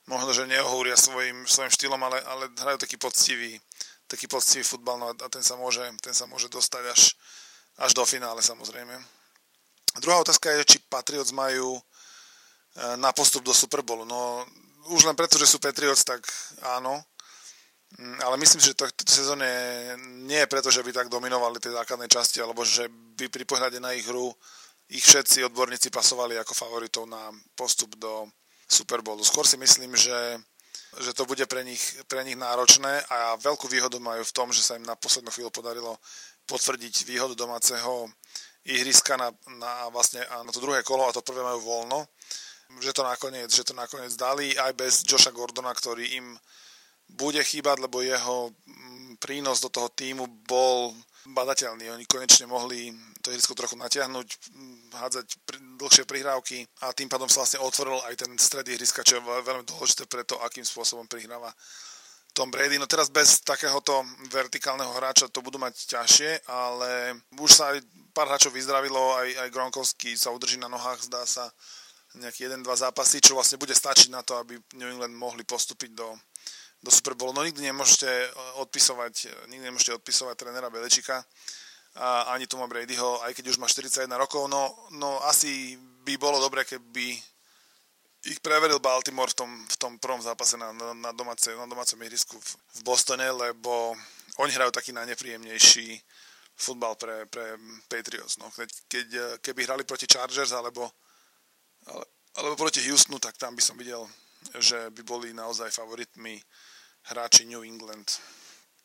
možno, 0.09 0.33
že 0.33 0.49
neohúria 0.49 0.97
svojim, 0.97 1.45
svojim 1.45 1.69
štýlom, 1.69 2.01
ale, 2.01 2.17
ale 2.25 2.49
hrajú 2.57 2.81
taký 2.81 2.97
poctivý, 2.97 3.61
taký 4.09 4.25
poctivý 4.25 4.65
futbal 4.65 4.97
no 4.97 5.13
a 5.13 5.27
ten 5.29 5.45
sa 5.45 5.53
môže, 5.61 5.85
ten 6.01 6.17
sa 6.17 6.25
môže 6.25 6.49
dostať 6.49 6.89
až, 6.89 7.13
až 7.77 7.93
do 7.93 8.01
finále 8.01 8.41
samozrejme. 8.41 8.97
Druhá 10.01 10.21
otázka 10.21 10.49
je, 10.57 10.75
či 10.75 10.77
Patriots 10.89 11.35
majú 11.35 11.77
e, 11.77 11.81
na 12.97 13.13
postup 13.13 13.45
do 13.45 13.53
Super 13.53 13.85
Bowlu. 13.85 14.05
No 14.05 14.45
už 14.89 15.05
len 15.05 15.15
preto, 15.15 15.37
že 15.37 15.45
sú 15.45 15.61
Patriots, 15.61 16.01
tak 16.01 16.25
áno, 16.65 17.01
Mm, 17.99 18.17
ale 18.25 18.37
myslím, 18.37 18.61
že 18.61 18.73
to, 18.73 18.89
to 18.89 19.05
sezóne 19.05 19.45
nie 20.25 20.41
je 20.41 20.49
preto, 20.49 20.73
že 20.73 20.81
by 20.81 20.89
tak 20.89 21.13
dominovali 21.13 21.61
tie 21.61 21.69
základné 21.69 22.09
časti, 22.09 22.41
alebo 22.41 22.65
že 22.65 22.89
by 22.89 23.29
pri 23.29 23.45
pohľade 23.45 23.77
na 23.77 23.93
ich 23.93 24.09
hru 24.09 24.33
ich 24.89 25.05
všetci 25.05 25.45
odborníci 25.45 25.93
pasovali 25.93 26.37
ako 26.41 26.53
favoritov 26.57 27.05
na 27.05 27.29
postup 27.53 27.93
do 28.01 28.25
Super 28.65 29.05
Bowlu. 29.05 29.21
Skôr 29.21 29.45
si 29.45 29.61
myslím, 29.61 29.93
že, 29.93 30.41
že 31.05 31.13
to 31.13 31.29
bude 31.29 31.45
pre 31.45 31.61
nich, 31.61 31.81
pre 32.09 32.25
nich 32.25 32.35
náročné 32.35 33.05
a 33.09 33.37
veľkú 33.37 33.69
výhodu 33.69 34.01
majú 34.01 34.25
v 34.25 34.35
tom, 34.35 34.49
že 34.49 34.65
sa 34.65 34.73
im 34.73 34.85
na 34.85 34.97
poslednú 34.97 35.29
chvíľu 35.29 35.53
podarilo 35.53 35.97
potvrdiť 36.49 37.05
výhodu 37.05 37.37
domáceho 37.37 38.09
ihriska 38.65 39.17
na, 39.17 39.31
na, 39.59 39.89
vlastne, 39.91 40.23
na 40.23 40.51
to 40.51 40.63
druhé 40.63 40.83
kolo 40.83 41.07
a 41.07 41.15
to 41.15 41.25
prvé 41.25 41.43
majú 41.43 41.59
voľno. 41.63 42.07
Že 42.79 42.91
to 42.95 43.03
nakoniec, 43.03 43.49
že 43.53 43.67
to 43.67 43.73
nakoniec 43.75 44.15
dali 44.15 44.55
aj 44.57 44.71
bez 44.73 44.93
Joša 45.05 45.29
Gordona, 45.35 45.75
ktorý 45.75 46.17
im 46.17 46.33
bude 47.13 47.43
chýbať, 47.43 47.83
lebo 47.83 48.01
jeho 48.01 48.49
mm, 48.49 49.21
prínos 49.21 49.61
do 49.61 49.69
toho 49.69 49.91
týmu 49.91 50.25
bol 50.47 50.95
badateľný. 51.29 51.91
Oni 51.93 52.05
konečne 52.07 52.49
mohli 52.49 52.91
to 53.23 53.31
ihrisko 53.31 53.55
trochu 53.55 53.79
natiahnuť, 53.79 54.27
hádzať 54.91 55.27
dlhšie 55.79 56.03
prihrávky 56.03 56.67
a 56.83 56.91
tým 56.91 57.07
pádom 57.07 57.31
sa 57.31 57.45
vlastne 57.45 57.63
otvoril 57.63 58.03
aj 58.03 58.19
ten 58.19 58.31
stred 58.35 58.67
ihriska, 58.67 59.05
čo 59.07 59.19
je 59.19 59.23
veľmi 59.23 59.63
dôležité 59.63 60.03
pre 60.11 60.27
to, 60.27 60.35
akým 60.43 60.67
spôsobom 60.67 61.07
prihráva 61.07 61.53
Tom 62.33 62.49
Brady. 62.49 62.81
No 62.81 62.89
teraz 62.89 63.13
bez 63.13 63.39
takéhoto 63.45 64.01
vertikálneho 64.33 64.89
hráča 64.89 65.29
to 65.29 65.45
budú 65.45 65.61
mať 65.61 65.77
ťažšie, 65.85 66.49
ale 66.49 67.21
už 67.37 67.51
sa 67.53 67.73
aj 67.73 67.85
pár 68.13 68.29
hráčov 68.29 68.53
vyzdravilo, 68.53 69.17
aj, 69.17 69.29
aj 69.45 69.53
Gronkovský 69.53 70.17
sa 70.17 70.33
udrží 70.33 70.57
na 70.57 70.69
nohách, 70.69 71.05
zdá 71.05 71.21
sa 71.29 71.49
nejaký 72.13 72.45
jeden, 72.45 72.61
dva 72.61 72.77
zápasy, 72.77 73.21
čo 73.21 73.33
vlastne 73.33 73.57
bude 73.57 73.73
stačiť 73.73 74.13
na 74.13 74.21
to, 74.21 74.37
aby 74.37 74.57
New 74.77 74.89
England 74.89 75.17
mohli 75.17 75.41
postúpiť 75.41 75.97
do, 75.97 76.13
do 76.81 76.89
Super 76.93 77.17
Bowl. 77.17 77.33
No 77.33 77.41
nikdy 77.41 77.65
nemôžete 77.65 78.09
odpisovať, 78.61 79.49
nikdy 79.49 79.65
nemôžete 79.69 79.97
odpisovať 79.97 80.35
trénera 80.37 80.69
Belečika 80.69 81.25
a 81.97 82.33
ani 82.33 82.49
Toma 82.49 82.65
Bradyho, 82.65 83.21
aj 83.25 83.33
keď 83.37 83.53
už 83.53 83.57
má 83.61 83.69
41 83.69 84.09
rokov, 84.17 84.49
no, 84.49 84.73
no 84.97 85.21
asi 85.25 85.77
by 86.05 86.17
bolo 86.17 86.41
dobre, 86.41 86.65
keby 86.65 87.17
ich 88.23 88.39
preveril 88.39 88.79
Baltimore 88.79 89.27
v 89.27 89.35
tom, 89.35 89.51
v 89.51 89.75
tom 89.75 89.91
prvom 89.99 90.21
zápase 90.23 90.55
na, 90.55 90.71
na, 90.71 90.93
na, 90.95 91.11
domáce, 91.11 91.51
na 91.51 91.67
domácom 91.67 91.99
ihrisku 92.03 92.39
v, 92.39 92.49
v 92.55 92.79
Bostone, 92.87 93.27
lebo 93.27 93.95
oni 94.39 94.51
hrajú 94.55 94.71
taký 94.71 94.95
najnepríjemnejší 94.95 95.99
futbal 96.55 96.95
pre, 96.95 97.27
pre 97.27 97.59
Patriots. 97.91 98.39
No. 98.39 98.47
Keď, 98.55 98.69
keď, 98.87 99.07
keby 99.43 99.67
hrali 99.67 99.83
proti 99.83 100.07
Chargers 100.07 100.55
alebo, 100.55 100.87
ale, 101.91 102.05
alebo 102.39 102.55
proti 102.55 102.79
Houstonu, 102.87 103.19
tak 103.19 103.35
tam 103.35 103.59
by 103.59 103.63
som 103.63 103.75
videl, 103.75 104.07
že 104.55 104.87
by 104.95 105.03
boli 105.03 105.35
naozaj 105.35 105.75
favoritmi 105.75 106.39
hráči 107.11 107.43
New 107.43 107.67
England. 107.67 108.07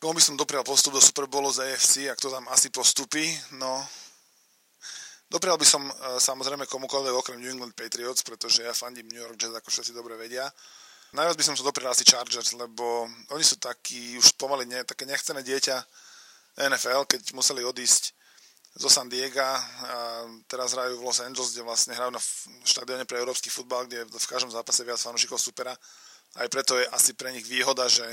Komu 0.03 0.19
by 0.19 0.23
som 0.23 0.39
doprial 0.39 0.67
postup 0.67 0.95
do 0.95 1.03
Super 1.03 1.27
Bowlu 1.31 1.51
z 1.51 1.63
AFC, 1.71 2.11
ak 2.11 2.19
to 2.19 2.31
tam 2.31 2.47
asi 2.51 2.67
postupí, 2.71 3.23
no 3.55 3.83
Doprial 5.29 5.61
by 5.61 5.67
som 5.69 5.85
e, 5.85 5.93
samozrejme 6.17 6.65
komukoľvek 6.65 7.13
okrem 7.13 7.37
New 7.37 7.53
England 7.53 7.77
Patriots, 7.77 8.25
pretože 8.25 8.65
ja 8.65 8.73
fandím 8.73 9.05
New 9.13 9.21
York 9.21 9.37
Jets, 9.37 9.53
ako 9.53 9.69
všetci 9.69 9.93
dobre 9.93 10.17
vedia. 10.17 10.49
Najviac 11.13 11.37
by 11.37 11.45
som 11.45 11.55
sa 11.57 11.65
doprial 11.65 11.93
asi 11.93 12.01
Chargers, 12.01 12.57
lebo 12.57 13.05
oni 13.29 13.45
sú 13.45 13.61
takí 13.61 14.17
už 14.17 14.33
pomaly 14.41 14.65
ne, 14.65 14.81
také 14.85 15.05
nechcené 15.05 15.45
dieťa 15.45 15.77
NFL, 16.69 17.05
keď 17.05 17.33
museli 17.37 17.61
odísť 17.61 18.13
zo 18.77 18.89
San 18.89 19.09
Diego 19.09 19.41
a 19.41 19.57
teraz 20.45 20.77
hrajú 20.77 21.01
v 21.01 21.05
Los 21.09 21.17
Angeles, 21.21 21.57
kde 21.57 21.65
vlastne 21.65 21.97
hrajú 21.97 22.13
na 22.13 22.21
štadióne 22.61 23.09
pre 23.09 23.17
európsky 23.17 23.49
futbal, 23.49 23.89
kde 23.89 24.05
v 24.05 24.29
každom 24.29 24.53
zápase 24.53 24.85
viac 24.85 25.01
fanúšikov 25.01 25.41
supera. 25.41 25.73
Aj 26.37 26.45
preto 26.45 26.77
je 26.77 26.85
asi 26.93 27.17
pre 27.17 27.33
nich 27.33 27.49
výhoda, 27.49 27.89
že, 27.89 28.05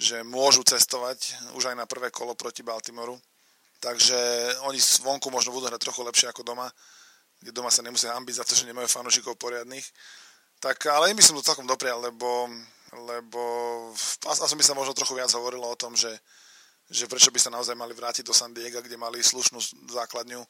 že 0.00 0.24
môžu 0.24 0.64
cestovať 0.64 1.52
už 1.60 1.72
aj 1.72 1.76
na 1.76 1.84
prvé 1.84 2.08
kolo 2.08 2.32
proti 2.32 2.64
Baltimoru 2.64 3.20
takže 3.78 4.18
oni 4.66 4.78
zvonku 4.78 5.30
možno 5.30 5.54
budú 5.54 5.70
hrať 5.70 5.82
trochu 5.82 6.02
lepšie 6.02 6.30
ako 6.30 6.42
doma, 6.42 6.66
kde 7.38 7.54
doma 7.54 7.70
sa 7.70 7.82
nemusia 7.82 8.14
hambiť 8.14 8.34
za 8.42 8.44
to, 8.44 8.54
že 8.58 8.66
nemajú 8.66 8.90
fanúšikov 8.90 9.38
poriadnych. 9.38 9.86
Tak, 10.58 10.90
ale 10.90 11.14
im 11.14 11.18
by 11.18 11.22
som 11.22 11.38
to 11.38 11.46
celkom 11.46 11.70
doprial, 11.70 12.02
lebo, 12.02 12.50
lebo 12.90 13.42
asi 14.26 14.58
by 14.58 14.64
sa 14.66 14.74
možno 14.74 14.90
trochu 14.90 15.14
viac 15.14 15.30
hovorilo 15.30 15.70
o 15.70 15.78
tom, 15.78 15.94
že, 15.94 16.10
že 16.90 17.06
prečo 17.06 17.30
by 17.30 17.38
sa 17.38 17.54
naozaj 17.54 17.78
mali 17.78 17.94
vrátiť 17.94 18.26
do 18.26 18.34
San 18.34 18.50
Diego, 18.50 18.82
kde 18.82 18.98
mali 18.98 19.22
slušnú 19.22 19.62
základňu. 19.94 20.42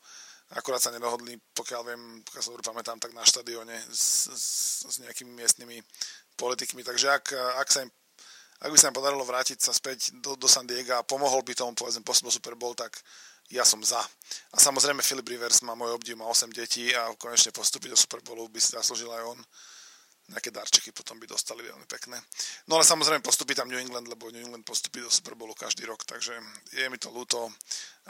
Akurát 0.57 0.81
sa 0.81 0.89
nedohodli, 0.89 1.37
pokiaľ 1.53 1.83
viem, 1.85 2.03
pokiaľ 2.25 2.41
sa 2.41 2.51
dobre 2.57 2.65
pamätám, 2.65 2.97
tak 2.97 3.13
na 3.13 3.21
štadióne 3.21 3.77
s, 3.93 4.33
s, 4.33 4.47
s 4.89 4.97
nejakými 5.05 5.29
miestnymi 5.29 5.85
politikmi. 6.41 6.81
Takže 6.81 7.13
ak, 7.13 7.37
ak 7.61 7.69
sa 7.69 7.85
im 7.85 7.93
ak 8.59 8.71
by 8.75 8.79
sa 8.79 8.91
im 8.91 8.97
podarilo 8.99 9.23
vrátiť 9.23 9.63
sa 9.63 9.71
späť 9.71 10.19
do, 10.19 10.35
do 10.35 10.51
San 10.51 10.67
Diego 10.67 10.99
a 10.99 11.07
pomohol 11.07 11.47
by 11.47 11.55
tomu 11.55 11.79
povedzme 11.79 12.03
postup 12.03 12.35
Super 12.35 12.59
Bowl, 12.59 12.75
tak 12.75 12.99
ja 13.49 13.65
som 13.65 13.81
za. 13.81 14.01
A 14.53 14.57
samozrejme 14.61 15.01
Philip 15.01 15.25
Rivers 15.25 15.65
má 15.65 15.73
môj 15.73 15.97
obdiv, 15.97 16.21
má 16.21 16.29
8 16.29 16.53
detí 16.53 16.93
a 16.93 17.09
konečne 17.17 17.55
postúpiť 17.55 17.95
do 17.95 17.99
Super 17.99 18.21
Bowlu 18.21 18.49
by 18.53 18.61
si 18.61 18.77
zaslúžil 18.77 19.09
aj 19.09 19.25
on. 19.25 19.41
Nejaké 20.29 20.53
darčeky 20.53 20.93
potom 20.93 21.17
by 21.17 21.25
dostali 21.25 21.65
veľmi 21.65 21.89
pekné. 21.89 22.21
No 22.69 22.77
ale 22.77 22.85
samozrejme 22.85 23.25
postupí 23.25 23.57
tam 23.57 23.73
New 23.73 23.81
England, 23.81 24.13
lebo 24.13 24.29
New 24.29 24.45
England 24.45 24.69
postupí 24.69 25.01
do 25.01 25.09
Super 25.09 25.33
Bowlu 25.33 25.57
každý 25.57 25.89
rok, 25.89 26.05
takže 26.05 26.37
je 26.77 26.85
mi 26.93 27.01
to 27.01 27.09
ľúto, 27.09 27.49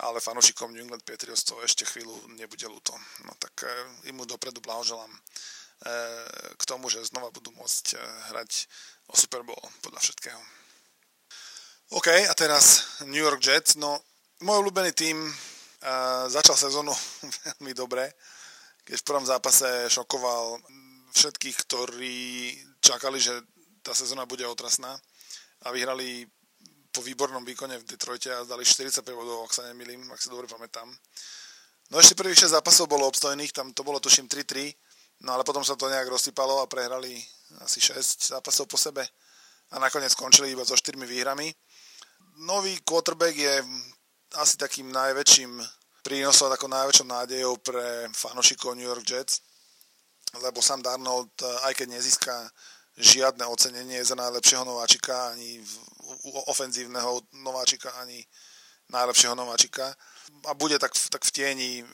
ale 0.03 0.19
fanúšikom 0.19 0.75
New 0.75 0.83
England 0.83 1.07
Patriots 1.07 1.47
to 1.47 1.55
ešte 1.63 1.87
chvíľu 1.87 2.11
nebude 2.35 2.67
ľúto. 2.67 2.91
No 3.23 3.31
tak 3.39 3.63
eh, 3.63 4.11
im 4.11 4.19
mu 4.19 4.27
dopredu 4.27 4.59
blahoželám 4.59 5.13
eh, 5.15 6.27
k 6.59 6.63
tomu, 6.67 6.91
že 6.91 7.07
znova 7.07 7.31
budú 7.31 7.55
môcť 7.55 7.95
eh, 7.95 8.03
hrať 8.35 8.67
o 9.09 9.15
Super 9.17 9.43
Bowl, 9.43 9.61
podľa 9.81 10.01
všetkého. 10.05 10.41
OK, 11.97 12.09
a 12.29 12.35
teraz 12.37 13.01
New 13.09 13.25
York 13.25 13.41
Jets. 13.41 13.81
No, 13.81 13.97
môj 14.45 14.61
obľúbený 14.61 14.93
tým 14.93 15.17
uh, 15.25 16.29
začal 16.29 16.57
sezónu 16.57 16.93
veľmi 17.49 17.73
dobre, 17.73 18.13
keď 18.85 18.97
v 19.01 19.07
prvom 19.09 19.25
zápase 19.25 19.89
šokoval 19.89 20.61
všetkých, 21.17 21.57
ktorí 21.65 22.19
čakali, 22.85 23.17
že 23.17 23.41
tá 23.81 23.97
sezóna 23.97 24.29
bude 24.29 24.45
otrasná 24.45 24.93
a 25.65 25.73
vyhrali 25.73 26.29
po 26.93 27.01
výbornom 27.01 27.45
výkone 27.45 27.81
v 27.81 27.89
Detroite 27.89 28.29
a 28.33 28.45
dali 28.45 28.65
45 28.65 29.01
bodov, 29.17 29.49
ak 29.49 29.53
sa 29.57 29.65
nemýlim, 29.73 30.05
ak 30.13 30.21
si 30.21 30.29
dobre 30.29 30.45
pamätám. 30.45 30.89
No 31.89 31.97
ešte 31.97 32.19
prvých 32.19 32.45
6 32.45 32.61
zápasov 32.61 32.85
bolo 32.85 33.09
obstojných, 33.09 33.53
tam 33.57 33.73
to 33.73 33.81
bolo 33.81 33.97
tuším 33.97 34.29
3-3, 34.29 35.25
no 35.25 35.33
ale 35.33 35.43
potom 35.45 35.65
sa 35.65 35.73
to 35.73 35.89
nejak 35.89 36.05
rozsypalo 36.05 36.61
a 36.61 36.69
prehrali 36.69 37.17
asi 37.65 37.81
6 37.81 38.35
zápasov 38.35 38.67
po 38.69 38.77
sebe 38.77 39.05
a 39.71 39.77
nakoniec 39.79 40.13
skončili 40.13 40.53
iba 40.53 40.65
so 40.65 40.77
4 40.77 40.97
výhrami. 41.05 41.53
Nový 42.45 42.79
quarterback 42.87 43.37
je 43.37 43.55
asi 44.37 44.55
takým 44.57 44.93
najväčším 44.93 45.63
prínosom, 46.05 46.53
ako 46.53 46.69
najväčšou 46.69 47.07
nádejou 47.07 47.55
pre 47.61 48.09
fanošikov 48.15 48.77
New 48.77 48.87
York 48.87 49.05
Jets, 49.05 49.41
lebo 50.41 50.63
Sam 50.63 50.85
Darnold, 50.85 51.33
aj 51.69 51.73
keď 51.75 51.89
nezíska 51.99 52.35
žiadne 52.99 53.47
ocenenie 53.47 54.03
za 54.05 54.19
najlepšieho 54.19 54.67
nováčika, 54.67 55.31
ani 55.31 55.63
ofenzívneho 56.51 57.23
nováčika, 57.45 57.95
ani 58.03 58.25
najlepšieho 58.91 59.39
nováčika. 59.39 59.95
A 60.49 60.55
bude 60.55 60.79
tak, 60.79 60.93
tak 61.11 61.25
v 61.25 61.35
tieni 61.35 61.71
uh, 61.83 61.89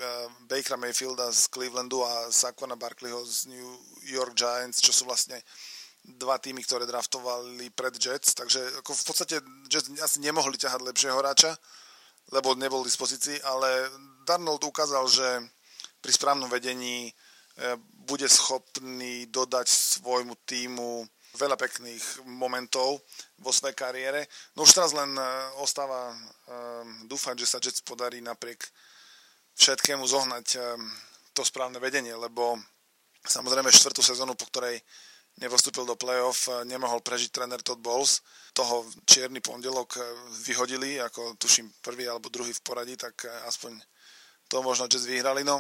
Bakera 0.47 0.79
Mayfielda 0.79 1.33
z 1.33 1.51
Clevelandu 1.51 2.05
a 2.05 2.31
Saquona 2.31 2.77
Barkleyho 2.77 3.23
z 3.27 3.51
New 3.51 3.71
York 4.07 4.35
Giants, 4.35 4.79
čo 4.83 4.93
sú 4.93 5.07
vlastne 5.07 5.39
dva 6.05 6.37
týmy, 6.37 6.61
ktoré 6.63 6.85
draftovali 6.85 7.73
pred 7.73 7.97
Jets, 7.97 8.37
takže 8.37 8.61
ako 8.85 8.93
v 8.93 9.05
podstate 9.09 9.37
Jets 9.73 9.89
asi 10.05 10.21
nemohli 10.21 10.61
ťahať 10.61 10.85
lepšieho 10.85 11.17
hráča, 11.17 11.57
lebo 12.37 12.53
nebol 12.53 12.85
v 12.85 12.91
dispozícii, 12.93 13.41
ale 13.41 13.89
Darnold 14.29 14.61
ukázal, 14.69 15.09
že 15.09 15.29
pri 16.05 16.13
správnom 16.13 16.53
vedení 16.53 17.09
uh, 17.09 17.81
bude 18.05 18.29
schopný 18.29 19.25
dodať 19.33 19.67
svojmu 19.67 20.37
týmu 20.45 21.09
veľa 21.35 21.59
pekných 21.59 22.25
momentov 22.31 23.03
vo 23.43 23.51
svojej 23.51 23.75
kariére. 23.75 24.27
No 24.55 24.63
už 24.63 24.75
teraz 24.75 24.95
len 24.95 25.11
e, 25.19 25.23
ostáva 25.59 26.15
um, 26.15 27.11
dúfať, 27.11 27.35
že 27.43 27.47
sa 27.51 27.59
Jets 27.59 27.83
podarí 27.83 28.23
napriek 28.23 28.63
všetkému 29.59 30.07
zohnať 30.07 30.47
um, 30.59 30.79
to 31.35 31.43
správne 31.43 31.83
vedenie, 31.83 32.15
lebo 32.15 32.55
samozrejme 33.27 33.75
štvrtú 33.75 34.03
sezónu, 34.03 34.39
po 34.39 34.47
ktorej 34.47 34.79
nepostúpil 35.43 35.83
do 35.83 35.99
play-off, 35.99 36.47
nemohol 36.63 37.03
prežiť 37.03 37.35
tréner 37.35 37.59
Todd 37.59 37.83
Bowles. 37.83 38.23
Toho 38.55 38.87
čierny 39.03 39.43
pondelok 39.43 39.99
vyhodili, 40.47 41.03
ako 41.03 41.35
tuším 41.35 41.67
prvý 41.83 42.07
alebo 42.07 42.31
druhý 42.31 42.55
v 42.55 42.63
poradí, 42.63 42.95
tak 42.95 43.27
aspoň 43.51 43.83
to 44.47 44.63
možno 44.63 44.87
Jets 44.87 45.11
vyhrali. 45.11 45.43
No, 45.43 45.59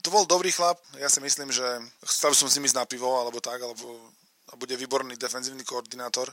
to 0.00 0.08
bol 0.14 0.24
dobrý 0.24 0.54
chlap, 0.54 0.78
ja 0.96 1.10
si 1.10 1.20
myslím, 1.20 1.50
že 1.50 1.64
chcel 2.06 2.32
som 2.32 2.48
s 2.48 2.56
nimi 2.56 2.70
ísť 2.70 2.78
na 2.78 2.86
pivo, 2.88 3.18
alebo 3.18 3.42
tak, 3.42 3.60
alebo 3.60 4.14
a 4.54 4.56
bude 4.56 4.78
výborný 4.78 5.18
defenzívny 5.18 5.66
koordinátor, 5.66 6.30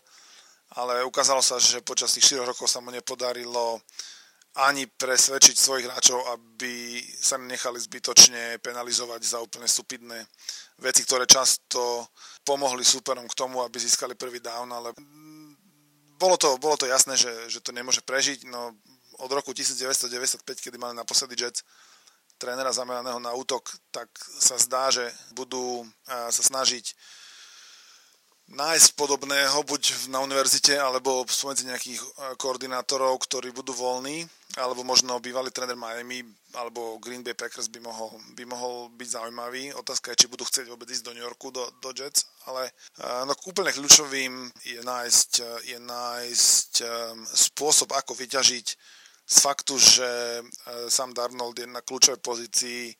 ale 0.77 1.01
ukázalo 1.01 1.41
sa, 1.41 1.57
že 1.57 1.81
počas 1.81 2.13
tých 2.13 2.37
4 2.37 2.45
rokov 2.45 2.69
sa 2.69 2.77
mu 2.77 2.93
nepodarilo 2.93 3.81
ani 4.61 4.85
presvedčiť 4.85 5.55
svojich 5.57 5.87
hráčov, 5.89 6.21
aby 6.27 7.01
sa 7.17 7.41
nechali 7.41 7.79
zbytočne 7.81 8.61
penalizovať 8.61 9.21
za 9.23 9.37
úplne 9.41 9.65
stupidné 9.65 10.21
veci, 10.77 11.01
ktoré 11.07 11.25
často 11.25 12.05
pomohli 12.45 12.83
súperom 12.85 13.25
k 13.25 13.37
tomu, 13.37 13.63
aby 13.63 13.79
získali 13.79 14.13
prvý 14.13 14.43
down, 14.43 14.69
ale 14.69 14.91
bolo 16.19 16.35
to, 16.37 16.59
bolo 16.61 16.77
to 16.77 16.85
jasné, 16.85 17.17
že, 17.17 17.31
že 17.49 17.63
to 17.63 17.71
nemôže 17.71 18.03
prežiť. 18.03 18.45
No, 18.45 18.75
od 19.23 19.31
roku 19.31 19.55
1995, 19.55 20.43
kedy 20.43 20.77
mali 20.77 20.93
naposledy 20.99 21.39
Jets 21.39 21.63
trénera 22.35 22.75
zameraného 22.75 23.23
na 23.23 23.31
útok, 23.31 23.71
tak 23.93 24.11
sa 24.19 24.59
zdá, 24.59 24.91
že 24.91 25.07
budú 25.31 25.85
sa 26.05 26.41
snažiť 26.43 26.91
nájsť 28.51 28.99
podobného, 28.99 29.63
buď 29.63 30.11
na 30.11 30.19
univerzite, 30.19 30.75
alebo 30.75 31.23
spomedzi 31.23 31.67
nejakých 31.67 31.99
e, 31.99 32.07
koordinátorov, 32.35 33.23
ktorí 33.23 33.55
budú 33.55 33.71
voľní, 33.71 34.27
alebo 34.59 34.83
možno 34.83 35.23
bývalý 35.23 35.51
tréner 35.51 35.79
Miami, 35.79 36.27
alebo 36.59 36.99
Green 36.99 37.23
Bay 37.23 37.31
Packers 37.31 37.71
by 37.71 37.79
mohol, 37.79 38.11
by 38.35 38.43
mohol 38.43 38.91
byť 38.91 39.07
zaujímavý. 39.07 39.71
Otázka 39.79 40.11
je, 40.11 40.25
či 40.25 40.31
budú 40.31 40.43
chcieť 40.43 40.67
vôbec 40.67 40.91
ísť 40.91 41.07
do 41.07 41.15
New 41.15 41.23
Yorku, 41.23 41.55
do, 41.55 41.63
do 41.79 41.95
Jets, 41.95 42.27
ale 42.51 42.67
e, 42.67 42.71
no, 43.23 43.33
úplne 43.47 43.71
kľúčovým 43.71 44.51
je 44.67 44.79
nájsť, 44.83 45.31
je 45.71 45.77
nájsť 45.79 46.71
spôsob, 47.31 47.95
ako 47.95 48.15
vyťažiť 48.19 48.67
z 49.31 49.37
faktu, 49.39 49.79
že 49.79 50.09
Sam 50.91 51.15
Darnold 51.15 51.55
je 51.55 51.63
na 51.63 51.79
kľúčovej 51.79 52.19
pozícii 52.19 52.91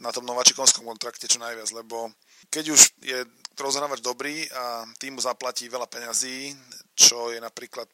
na 0.00 0.10
tom 0.10 0.24
nováčikovskom 0.24 0.88
kontrakte 0.88 1.28
čo 1.28 1.38
najviac, 1.38 1.70
lebo 1.76 2.10
keď 2.50 2.64
už 2.72 2.80
je 3.04 3.18
rozhrávač 3.58 4.00
dobrý 4.02 4.46
a 4.50 4.88
tým 4.98 5.16
mu 5.16 5.20
zaplatí 5.20 5.68
veľa 5.70 5.86
peňazí, 5.86 6.54
čo 6.94 7.30
je 7.30 7.38
napríklad 7.38 7.86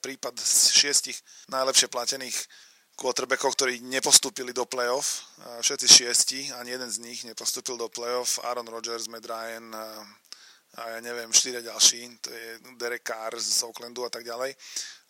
prípad 0.00 0.34
z 0.40 0.72
šiestich 0.72 1.18
najlepšie 1.52 1.92
platených 1.92 2.36
quarterbackov, 2.96 3.52
ktorí 3.56 3.84
nepostúpili 3.84 4.56
do 4.56 4.64
playoff. 4.64 5.28
Všetci 5.60 5.86
šiesti, 5.88 6.40
ani 6.56 6.72
jeden 6.72 6.88
z 6.88 7.00
nich 7.04 7.20
nepostúpil 7.24 7.76
do 7.76 7.88
playoff. 7.92 8.40
Aaron 8.44 8.68
Rodgers, 8.68 9.08
Matt 9.12 9.28
Ryan 9.28 9.72
a 10.72 10.82
ja 10.96 11.04
neviem, 11.04 11.28
štyria 11.28 11.60
ďalší, 11.60 12.08
to 12.24 12.32
je 12.32 12.48
Derek 12.80 13.04
Carr 13.04 13.36
z 13.36 13.60
Oaklandu 13.68 14.08
a 14.08 14.10
tak 14.12 14.24
ďalej. 14.24 14.56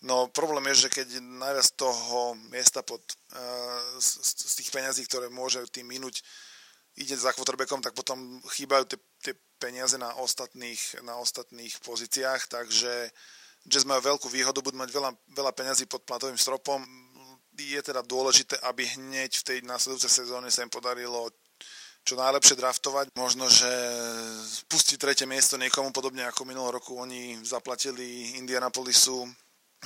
No 0.03 0.27
problém 0.27 0.67
je, 0.75 0.87
že 0.87 0.89
keď 0.91 1.23
najviac 1.23 1.79
toho 1.79 2.35
miesta 2.51 2.83
pod, 2.83 2.99
z, 4.03 4.11
z 4.27 4.53
tých 4.59 4.75
peňazí, 4.75 5.07
ktoré 5.07 5.31
môže 5.31 5.63
tým 5.71 5.87
minúť, 5.87 6.19
ide 6.99 7.15
za 7.15 7.31
quarterbackom, 7.31 7.79
tak 7.79 7.95
potom 7.95 8.43
chýbajú 8.51 8.91
tie, 8.91 8.99
tie 9.23 9.35
peniaze 9.63 9.95
na 9.95 10.19
ostatných, 10.19 11.07
na 11.07 11.17
ostatných 11.23 11.79
pozíciách, 11.87 12.51
takže 12.51 13.15
Jazz 13.63 13.87
majú 13.87 14.03
veľkú 14.03 14.27
výhodu, 14.27 14.59
budú 14.59 14.75
mať 14.75 14.91
veľa, 14.91 15.11
veľa 15.39 15.53
peňazí 15.55 15.87
pod 15.87 16.03
platovým 16.03 16.35
stropom. 16.35 16.83
Je 17.55 17.79
teda 17.79 18.03
dôležité, 18.03 18.59
aby 18.67 18.83
hneď 18.99 19.39
v 19.39 19.47
tej 19.47 19.59
následujúcej 19.63 20.27
sezóne 20.27 20.51
sa 20.51 20.67
im 20.67 20.73
podarilo 20.73 21.31
čo 22.03 22.19
najlepšie 22.19 22.59
draftovať. 22.59 23.15
Možno, 23.15 23.47
že 23.47 23.71
pustiť 24.67 24.99
tretie 24.99 25.27
miesto 25.31 25.55
niekomu 25.55 25.95
podobne 25.95 26.27
ako 26.27 26.43
minulý 26.43 26.83
roku 26.83 26.99
oni 26.99 27.39
zaplatili 27.47 28.35
Indianapolisu 28.43 29.31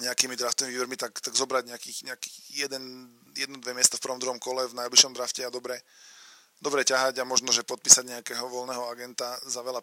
nejakými 0.01 0.37
draftovými 0.37 0.73
výbermi, 0.77 0.97
tak, 0.97 1.21
tak 1.21 1.33
zobrať 1.37 1.73
nejakých, 1.73 1.99
nejakých 2.09 2.37
jeden, 2.53 3.13
jedno, 3.33 3.57
dve 3.61 3.73
miesta 3.77 3.97
v 3.97 4.05
prvom, 4.05 4.21
druhom 4.21 4.41
kole 4.41 4.69
v 4.69 4.77
najbližšom 4.77 5.13
drafte 5.17 5.45
a 5.45 5.53
dobre, 5.53 5.81
dobre 6.61 6.85
ťahať 6.85 7.21
a 7.21 7.29
možno, 7.29 7.53
že 7.53 7.67
podpísať 7.67 8.05
nejakého 8.07 8.47
voľného 8.49 8.87
agenta 8.89 9.37
za 9.47 9.61
veľa 9.61 9.83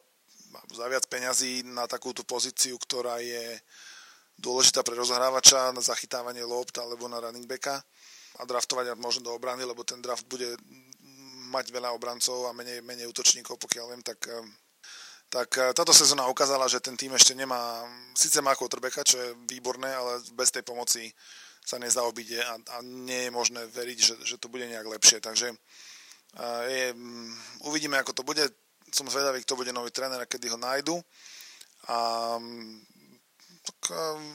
za 0.69 0.86
viac 0.86 1.09
peňazí 1.09 1.65
na 1.65 1.89
takúto 1.89 2.21
pozíciu, 2.21 2.78
ktorá 2.78 3.17
je 3.17 3.57
dôležitá 4.38 4.86
pre 4.86 4.93
rozhrávača 4.93 5.74
na 5.74 5.82
zachytávanie 5.82 6.45
lopt 6.45 6.78
alebo 6.78 7.09
na 7.09 7.17
running 7.17 7.49
backa 7.49 7.82
a 8.38 8.41
draftovať 8.45 8.93
možno 9.01 9.30
do 9.30 9.34
obrany, 9.34 9.65
lebo 9.65 9.82
ten 9.82 9.97
draft 9.97 10.30
bude 10.30 10.53
mať 11.49 11.74
veľa 11.74 11.93
obrancov 11.93 12.49
a 12.49 12.53
menej, 12.53 12.86
menej 12.86 13.09
útočníkov, 13.09 13.57
pokiaľ 13.57 13.86
viem, 13.93 14.05
tak 14.05 14.30
tak 15.34 15.49
eh, 15.57 15.74
táto 15.74 15.89
sezóna 15.89 16.30
ukázala, 16.30 16.69
že 16.69 16.78
ten 16.78 16.93
tým 16.93 17.17
ešte 17.17 17.34
nemá, 17.34 17.82
síce 18.13 18.38
má 18.45 18.53
quarterbacka, 18.53 19.01
čo 19.01 19.17
je 19.17 19.30
výborné, 19.49 19.89
ale 19.89 20.21
bez 20.38 20.53
tej 20.53 20.61
pomoci 20.61 21.09
sa 21.65 21.82
nezaobíde 21.82 22.38
a, 22.43 22.53
a 22.53 22.78
nie 22.86 23.26
je 23.26 23.32
možné 23.34 23.65
veriť, 23.65 23.97
že, 23.97 24.15
že 24.21 24.36
to 24.38 24.51
bude 24.51 24.69
nejak 24.69 24.86
lepšie. 24.86 25.17
Takže 25.17 25.49
eh, 25.49 25.57
je, 26.70 26.94
mm, 26.94 27.32
uvidíme, 27.70 27.98
ako 28.02 28.14
to 28.14 28.24
bude. 28.26 28.44
Som 28.94 29.10
zvedavý, 29.10 29.42
kto 29.42 29.58
bude 29.58 29.74
nový 29.74 29.90
tréner 29.90 30.22
a 30.22 30.30
kedy 30.30 30.54
ho 30.54 30.58
nájdu. 30.58 30.98
A 31.90 31.98
mm, 32.38 32.78
tak 33.64 33.80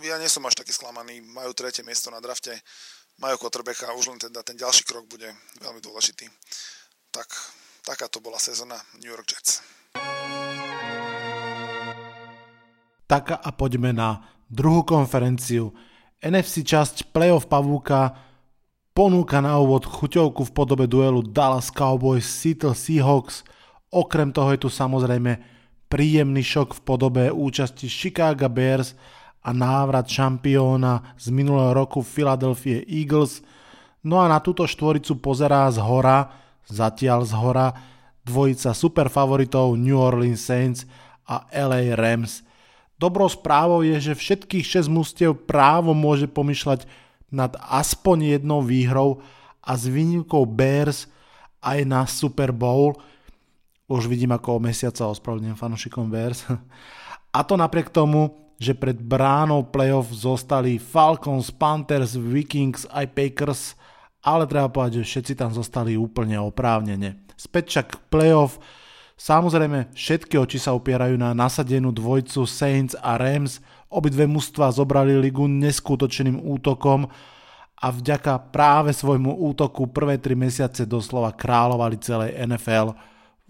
ja 0.02 0.16
nie 0.16 0.30
som 0.30 0.44
až 0.48 0.56
taký 0.56 0.72
sklamaný. 0.72 1.20
Majú 1.20 1.52
tretie 1.52 1.84
miesto 1.84 2.08
na 2.08 2.22
drafte, 2.22 2.54
majú 3.20 3.36
quarterbacka 3.36 3.90
a 3.90 3.96
už 3.98 4.14
len 4.14 4.18
teda 4.18 4.40
ten 4.40 4.56
ďalší 4.56 4.88
krok 4.88 5.04
bude 5.10 5.28
veľmi 5.60 5.80
dôležitý. 5.84 6.26
Tak, 7.12 7.28
taká 7.84 8.08
to 8.08 8.24
bola 8.24 8.40
sezóna 8.40 8.78
New 9.02 9.10
York 9.10 9.28
Jets. 9.28 9.60
Tak 13.08 13.40
a 13.40 13.50
poďme 13.56 13.96
na 13.96 14.20
druhú 14.48 14.84
konferenciu. 14.84 15.72
NFC 16.20 16.60
časť 16.60 17.14
playoff 17.14 17.48
pavúka 17.48 18.27
ponúka 18.98 19.38
na 19.38 19.54
úvod 19.62 19.86
chuťovku 19.86 20.50
v 20.50 20.54
podobe 20.58 20.90
duelu 20.90 21.22
Dallas 21.22 21.70
Cowboys 21.70 22.26
Seattle 22.26 22.74
Seahawks. 22.74 23.46
Okrem 23.94 24.34
toho 24.34 24.50
je 24.50 24.66
tu 24.66 24.68
samozrejme 24.74 25.38
príjemný 25.86 26.42
šok 26.42 26.74
v 26.74 26.80
podobe 26.82 27.24
účasti 27.30 27.86
Chicago 27.86 28.50
Bears 28.50 28.98
a 29.46 29.54
návrat 29.54 30.10
šampióna 30.10 31.14
z 31.14 31.30
minulého 31.30 31.78
roku 31.78 32.02
Philadelphia 32.02 32.82
Eagles. 32.90 33.38
No 34.02 34.18
a 34.18 34.26
na 34.26 34.42
túto 34.42 34.66
štvoricu 34.66 35.22
pozerá 35.22 35.70
z 35.70 35.78
hora, 35.78 36.34
zatiaľ 36.66 37.22
z 37.22 37.38
hora, 37.38 37.68
dvojica 38.26 38.74
superfavoritov 38.74 39.78
New 39.78 39.94
Orleans 39.94 40.42
Saints 40.42 40.82
a 41.22 41.46
LA 41.54 41.94
Rams– 41.94 42.42
Dobrou 42.98 43.30
správou 43.30 43.86
je, 43.86 44.10
že 44.10 44.18
všetkých 44.18 44.82
6 44.82 44.90
mustiev 44.90 45.30
právo 45.46 45.94
môže 45.94 46.26
pomýšľať 46.26 46.82
nad 47.28 47.52
aspoň 47.60 48.38
jednou 48.38 48.64
výhrou 48.64 49.20
a 49.60 49.76
s 49.76 49.84
výnimkou 49.84 50.48
Bears 50.48 51.08
aj 51.60 51.78
na 51.84 52.08
Super 52.08 52.54
Bowl. 52.54 52.96
Už 53.88 54.08
vidím 54.08 54.32
ako 54.32 54.60
o 54.60 54.64
mesiaca 54.64 55.08
ospravedlňujem 55.08 55.58
fanúšikom 55.58 56.08
Bears. 56.08 56.44
A 57.36 57.44
to 57.44 57.60
napriek 57.60 57.92
tomu, 57.92 58.48
že 58.58 58.74
pred 58.74 58.98
bránou 58.98 59.62
playoff 59.62 60.10
zostali 60.10 60.80
Falcons, 60.80 61.52
Panthers, 61.54 62.18
Vikings 62.18 62.88
aj 62.90 63.06
Packers, 63.14 63.62
ale 64.24 64.50
treba 64.50 64.66
povedať, 64.66 65.04
že 65.04 65.08
všetci 65.14 65.32
tam 65.38 65.54
zostali 65.54 65.94
úplne 65.94 66.40
oprávnene. 66.42 67.22
Späť 67.38 67.64
však 67.70 68.10
playoff 68.10 68.58
Samozrejme, 69.18 69.90
všetky 69.98 70.38
oči 70.38 70.62
sa 70.62 70.78
upierajú 70.78 71.18
na 71.18 71.34
nasadenú 71.34 71.90
dvojcu 71.90 72.46
Saints 72.46 72.94
a 73.02 73.18
Rams. 73.18 73.58
Obidve 73.90 74.30
mužstva 74.30 74.70
zobrali 74.70 75.18
ligu 75.18 75.42
neskutočným 75.50 76.38
útokom 76.38 77.10
a 77.82 77.86
vďaka 77.90 78.54
práve 78.54 78.94
svojmu 78.94 79.42
útoku 79.42 79.90
prvé 79.90 80.22
tri 80.22 80.38
mesiace 80.38 80.86
doslova 80.86 81.34
kráľovali 81.34 81.98
celej 81.98 82.30
NFL. 82.46 82.94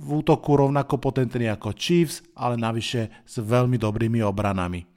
V 0.01 0.25
útoku 0.25 0.57
rovnako 0.57 0.97
potentní 0.97 1.53
ako 1.53 1.77
Chiefs, 1.77 2.25
ale 2.33 2.57
navyše 2.57 3.13
s 3.29 3.37
veľmi 3.37 3.77
dobrými 3.77 4.25
obranami. 4.25 4.89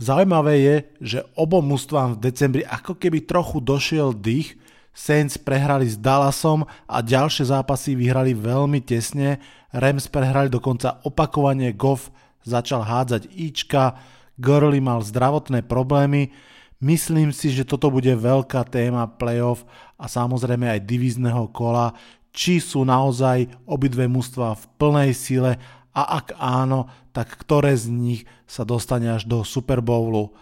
Zaujímavé 0.00 0.54
je, 0.64 0.76
že 1.04 1.28
obom 1.36 1.60
mužstvám 1.60 2.16
v 2.16 2.22
decembri 2.32 2.62
ako 2.64 2.96
keby 2.96 3.28
trochu 3.28 3.60
došiel 3.60 4.16
dých, 4.16 4.56
Saints 4.90 5.38
prehrali 5.38 5.86
s 5.86 5.94
Dallasom 5.94 6.66
a 6.90 6.98
ďalšie 7.00 7.48
zápasy 7.48 7.94
vyhrali 7.94 8.34
veľmi 8.34 8.82
tesne. 8.82 9.38
Rams 9.70 10.10
prehrali 10.10 10.50
dokonca 10.50 10.98
opakovanie, 11.06 11.70
Goff 11.72 12.10
začal 12.42 12.82
hádzať 12.82 13.30
Ička, 13.30 13.96
Gurley 14.40 14.80
mal 14.80 15.04
zdravotné 15.04 15.62
problémy. 15.68 16.32
Myslím 16.80 17.30
si, 17.30 17.52
že 17.52 17.68
toto 17.68 17.92
bude 17.92 18.10
veľká 18.16 18.64
téma 18.64 19.04
playoff 19.04 19.68
a 20.00 20.08
samozrejme 20.08 20.64
aj 20.64 20.88
divízneho 20.88 21.52
kola, 21.52 21.92
či 22.32 22.56
sú 22.56 22.88
naozaj 22.88 23.52
obidve 23.68 24.08
mužstva 24.08 24.56
v 24.56 24.64
plnej 24.80 25.10
sile 25.12 25.60
a 25.92 26.22
ak 26.22 26.38
áno, 26.40 26.88
tak 27.12 27.36
ktoré 27.36 27.76
z 27.76 27.92
nich 27.92 28.20
sa 28.48 28.64
dostane 28.64 29.10
až 29.12 29.28
do 29.28 29.42
Super 29.44 29.84
Bowlu. 29.84 30.32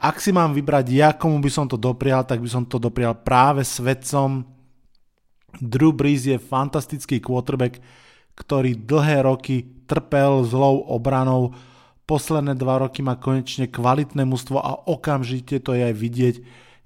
Ak 0.00 0.16
si 0.16 0.32
mám 0.32 0.56
vybrať 0.56 0.86
ja, 0.96 1.12
komu 1.12 1.44
by 1.44 1.50
som 1.52 1.68
to 1.68 1.76
doprial, 1.76 2.24
tak 2.24 2.40
by 2.40 2.48
som 2.48 2.64
to 2.64 2.80
doprial 2.80 3.12
práve 3.12 3.60
svedcom. 3.68 4.48
Drew 5.60 5.92
Brees 5.92 6.24
je 6.24 6.40
fantastický 6.40 7.20
quarterback, 7.20 7.84
ktorý 8.32 8.80
dlhé 8.80 9.28
roky 9.28 9.68
trpel 9.84 10.40
zlou 10.48 10.88
obranou. 10.88 11.52
Posledné 12.08 12.56
dva 12.56 12.80
roky 12.80 13.04
má 13.04 13.20
konečne 13.20 13.68
kvalitné 13.68 14.24
mužstvo 14.24 14.56
a 14.56 14.88
okamžite 14.88 15.60
to 15.60 15.76
je 15.76 15.92
aj 15.92 15.94
vidieť. 15.94 16.36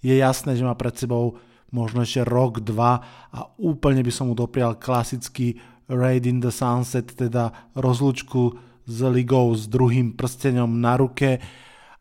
Je 0.03 0.15
jasné, 0.19 0.59
že 0.59 0.67
má 0.67 0.75
pred 0.75 0.99
sebou 0.99 1.39
možno 1.71 2.03
ešte 2.03 2.27
rok, 2.27 2.67
dva 2.67 2.99
a 3.31 3.47
úplne 3.63 4.03
by 4.03 4.11
som 4.11 4.27
mu 4.27 4.35
doprial 4.35 4.75
klasický 4.75 5.63
Raid 5.87 6.27
in 6.27 6.43
the 6.43 6.51
Sunset, 6.51 7.15
teda 7.15 7.73
rozlučku 7.79 8.59
s 8.91 8.99
ligou 9.07 9.55
s 9.55 9.71
druhým 9.71 10.19
prstenom 10.19 10.83
na 10.83 10.99
ruke 10.99 11.39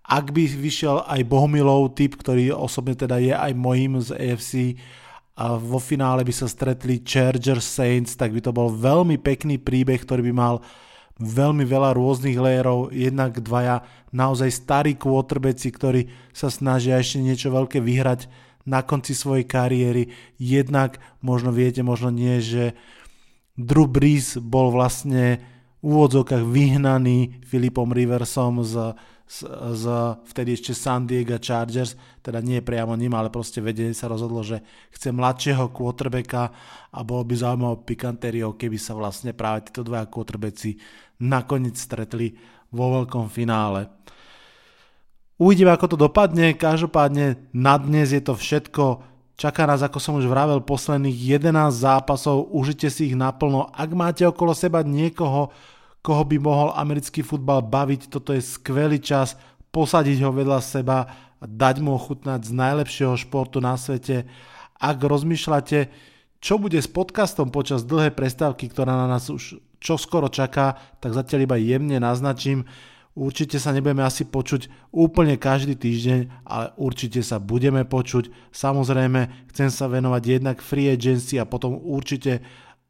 ak 0.04 0.36
by 0.36 0.44
vyšiel 0.46 1.08
aj 1.08 1.24
Bohumilov 1.24 1.96
typ, 1.96 2.20
ktorý 2.20 2.52
osobne 2.52 2.94
teda 2.94 3.24
je 3.24 3.32
aj 3.32 3.52
mojím 3.56 4.04
z 4.04 4.12
AFC 4.12 4.76
a 5.34 5.56
vo 5.56 5.80
finále 5.80 6.28
by 6.28 6.34
sa 6.36 6.46
stretli 6.46 7.02
Chargers 7.02 7.66
Saints, 7.66 8.14
tak 8.20 8.36
by 8.36 8.44
to 8.44 8.52
bol 8.52 8.68
veľmi 8.70 9.18
pekný 9.18 9.58
príbeh, 9.58 10.04
ktorý 10.04 10.30
by 10.30 10.34
mal 10.36 10.56
veľmi 11.18 11.64
veľa 11.64 11.96
rôznych 11.96 12.36
lérov, 12.36 12.92
jednak 12.92 13.40
dvaja 13.40 13.86
naozaj 14.12 14.50
starí 14.50 14.94
quarterbacki, 14.98 15.70
ktorí 15.72 16.02
sa 16.36 16.52
snažia 16.52 17.00
ešte 17.00 17.22
niečo 17.22 17.54
veľké 17.54 17.80
vyhrať 17.80 18.28
na 18.68 18.82
konci 18.84 19.16
svojej 19.16 19.48
kariéry. 19.48 20.12
Jednak, 20.36 21.00
možno 21.24 21.54
viete, 21.56 21.86
možno 21.86 22.10
nie, 22.12 22.44
že 22.44 22.74
Drew 23.54 23.86
Brees 23.86 24.42
bol 24.42 24.74
vlastne 24.74 25.40
v 25.84 25.88
úvodzovkách 26.00 26.44
vyhnaný 26.48 27.44
Filipom 27.46 27.92
Riversom 27.92 28.64
z 28.64 28.96
z, 29.34 29.50
z 29.74 29.84
vtedy 30.30 30.54
ešte 30.54 30.78
San 30.78 31.10
Diego 31.10 31.42
Chargers, 31.42 31.98
teda 32.22 32.38
nie 32.38 32.62
priamo 32.62 32.94
ním, 32.94 33.18
ale 33.18 33.34
proste 33.34 33.66
vedenie 33.66 33.98
sa 33.98 34.06
rozhodlo, 34.06 34.46
že 34.46 34.62
chce 34.94 35.10
mladšieho 35.10 35.74
quarterbacka 35.74 36.54
a 36.94 37.00
bolo 37.02 37.26
by 37.26 37.34
zaujímavé 37.34 37.82
pikantériou, 37.82 38.54
keby 38.54 38.78
sa 38.78 38.94
vlastne 38.94 39.34
práve 39.34 39.74
títo 39.74 39.82
dva 39.82 40.06
quarterbacki 40.06 40.78
nakoniec 41.26 41.74
stretli 41.82 42.38
vo 42.70 43.02
veľkom 43.02 43.26
finále. 43.34 43.90
Uvidíme, 45.42 45.74
ako 45.74 45.98
to 45.98 45.98
dopadne. 45.98 46.54
Každopádne 46.54 47.50
na 47.58 47.76
dnes 47.82 48.14
je 48.14 48.22
to 48.22 48.38
všetko. 48.38 49.02
Čaká 49.34 49.66
nás, 49.66 49.82
ako 49.82 49.98
som 49.98 50.14
už 50.22 50.30
vravel, 50.30 50.62
posledných 50.62 51.42
11 51.42 51.74
zápasov. 51.74 52.54
Užite 52.54 52.94
si 52.94 53.10
ich 53.10 53.18
naplno. 53.18 53.66
Ak 53.74 53.90
máte 53.98 54.30
okolo 54.30 54.54
seba 54.54 54.86
niekoho, 54.86 55.50
koho 56.04 56.28
by 56.28 56.38
mohol 56.38 56.70
americký 56.76 57.24
futbal 57.24 57.64
baviť, 57.64 58.12
toto 58.12 58.36
je 58.36 58.44
skvelý 58.44 59.00
čas 59.00 59.40
posadiť 59.72 60.20
ho 60.22 60.36
vedľa 60.36 60.60
seba 60.60 61.08
a 61.40 61.46
dať 61.48 61.80
mu 61.80 61.96
ochutnať 61.96 62.44
z 62.44 62.52
najlepšieho 62.52 63.16
športu 63.16 63.64
na 63.64 63.80
svete. 63.80 64.28
Ak 64.78 65.00
rozmýšľate, 65.00 65.88
čo 66.44 66.60
bude 66.60 66.78
s 66.78 66.92
podcastom 66.92 67.50
počas 67.56 67.88
dlhej 67.88 68.12
prestávky, 68.12 68.68
ktorá 68.68 68.94
na 68.94 69.08
nás 69.08 69.32
už 69.32 69.64
čo 69.84 70.00
skoro 70.00 70.32
čaká, 70.32 70.80
tak 71.00 71.16
zatiaľ 71.16 71.40
iba 71.48 71.58
jemne 71.60 71.98
naznačím, 72.00 72.68
Určite 73.14 73.62
sa 73.62 73.70
nebudeme 73.70 74.02
asi 74.02 74.26
počuť 74.26 74.90
úplne 74.90 75.38
každý 75.38 75.78
týždeň, 75.78 76.50
ale 76.50 76.74
určite 76.82 77.22
sa 77.22 77.38
budeme 77.38 77.86
počuť. 77.86 78.34
Samozrejme, 78.50 79.54
chcem 79.54 79.70
sa 79.70 79.86
venovať 79.86 80.42
jednak 80.42 80.66
free 80.66 80.90
agency 80.90 81.38
a 81.38 81.46
potom 81.46 81.78
určite 81.78 82.42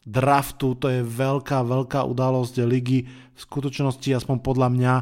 draftu. 0.03 0.75
To 0.79 0.87
je 0.91 1.01
veľká, 1.03 1.63
veľká 1.63 2.03
udalosť 2.03 2.63
ligy. 2.63 3.07
V 3.07 3.39
skutočnosti, 3.39 4.07
aspoň 4.13 4.37
podľa 4.43 4.69
mňa, 4.69 4.93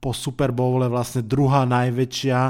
po 0.00 0.16
Super 0.16 0.52
Bowle 0.52 0.88
vlastne 0.88 1.20
druhá 1.20 1.68
najväčšia. 1.68 2.40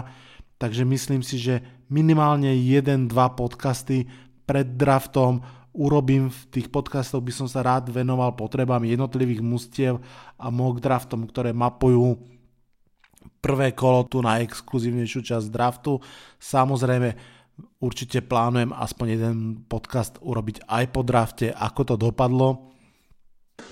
Takže 0.60 0.82
myslím 0.86 1.22
si, 1.24 1.40
že 1.40 1.64
minimálne 1.90 2.54
1-2 2.54 3.10
podcasty 3.34 4.06
pred 4.46 4.78
draftom 4.78 5.42
urobím 5.70 6.30
v 6.30 6.40
tých 6.50 6.66
podcastoch, 6.70 7.22
by 7.22 7.30
som 7.30 7.46
sa 7.46 7.62
rád 7.62 7.90
venoval 7.94 8.34
potrebám 8.34 8.82
jednotlivých 8.82 9.42
mustiev 9.42 10.02
a 10.34 10.50
mock 10.50 10.82
draftom, 10.82 11.26
ktoré 11.30 11.54
mapujú 11.54 12.18
prvé 13.40 13.72
kolo 13.72 14.04
tu 14.04 14.20
na 14.20 14.42
exkluzívnejšiu 14.42 15.20
časť 15.24 15.46
draftu. 15.48 16.02
Samozrejme, 16.36 17.14
určite 17.80 18.24
plánujem 18.24 18.72
aspoň 18.74 19.06
jeden 19.08 19.36
podcast 19.66 20.16
urobiť 20.20 20.66
aj 20.68 20.84
po 20.92 21.00
drafte, 21.04 21.52
ako 21.52 21.80
to 21.82 21.94
dopadlo. 21.96 22.72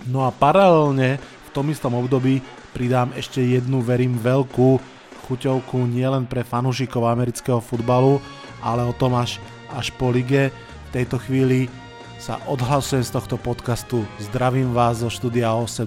No 0.09 0.25
a 0.25 0.31
paralelne 0.31 1.19
v 1.19 1.51
tom 1.51 1.73
istom 1.73 1.97
období 1.97 2.45
pridám 2.77 3.11
ešte 3.17 3.41
jednu, 3.41 3.81
verím, 3.81 4.21
veľkú 4.21 4.99
chuťovku 5.29 5.85
nielen 5.85 6.25
pre 6.25 6.41
fanúšikov 6.41 7.05
amerického 7.05 7.61
futbalu, 7.61 8.17
ale 8.65 8.81
o 8.85 8.97
tom 8.97 9.13
až, 9.13 9.37
až 9.77 9.93
po 10.01 10.09
lige. 10.09 10.49
V 10.89 10.91
tejto 10.97 11.21
chvíli 11.21 11.69
sa 12.17 12.41
odhlasujem 12.49 13.05
z 13.05 13.13
tohto 13.13 13.37
podcastu. 13.37 14.09
Zdravím 14.19 14.73
vás 14.73 15.05
zo 15.05 15.13
štúdia 15.13 15.53
8.0 15.53 15.85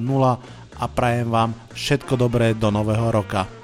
a 0.77 0.85
prajem 0.85 1.27
vám 1.27 1.51
všetko 1.73 2.13
dobré 2.15 2.53
do 2.53 2.69
nového 2.69 3.09
roka. 3.09 3.60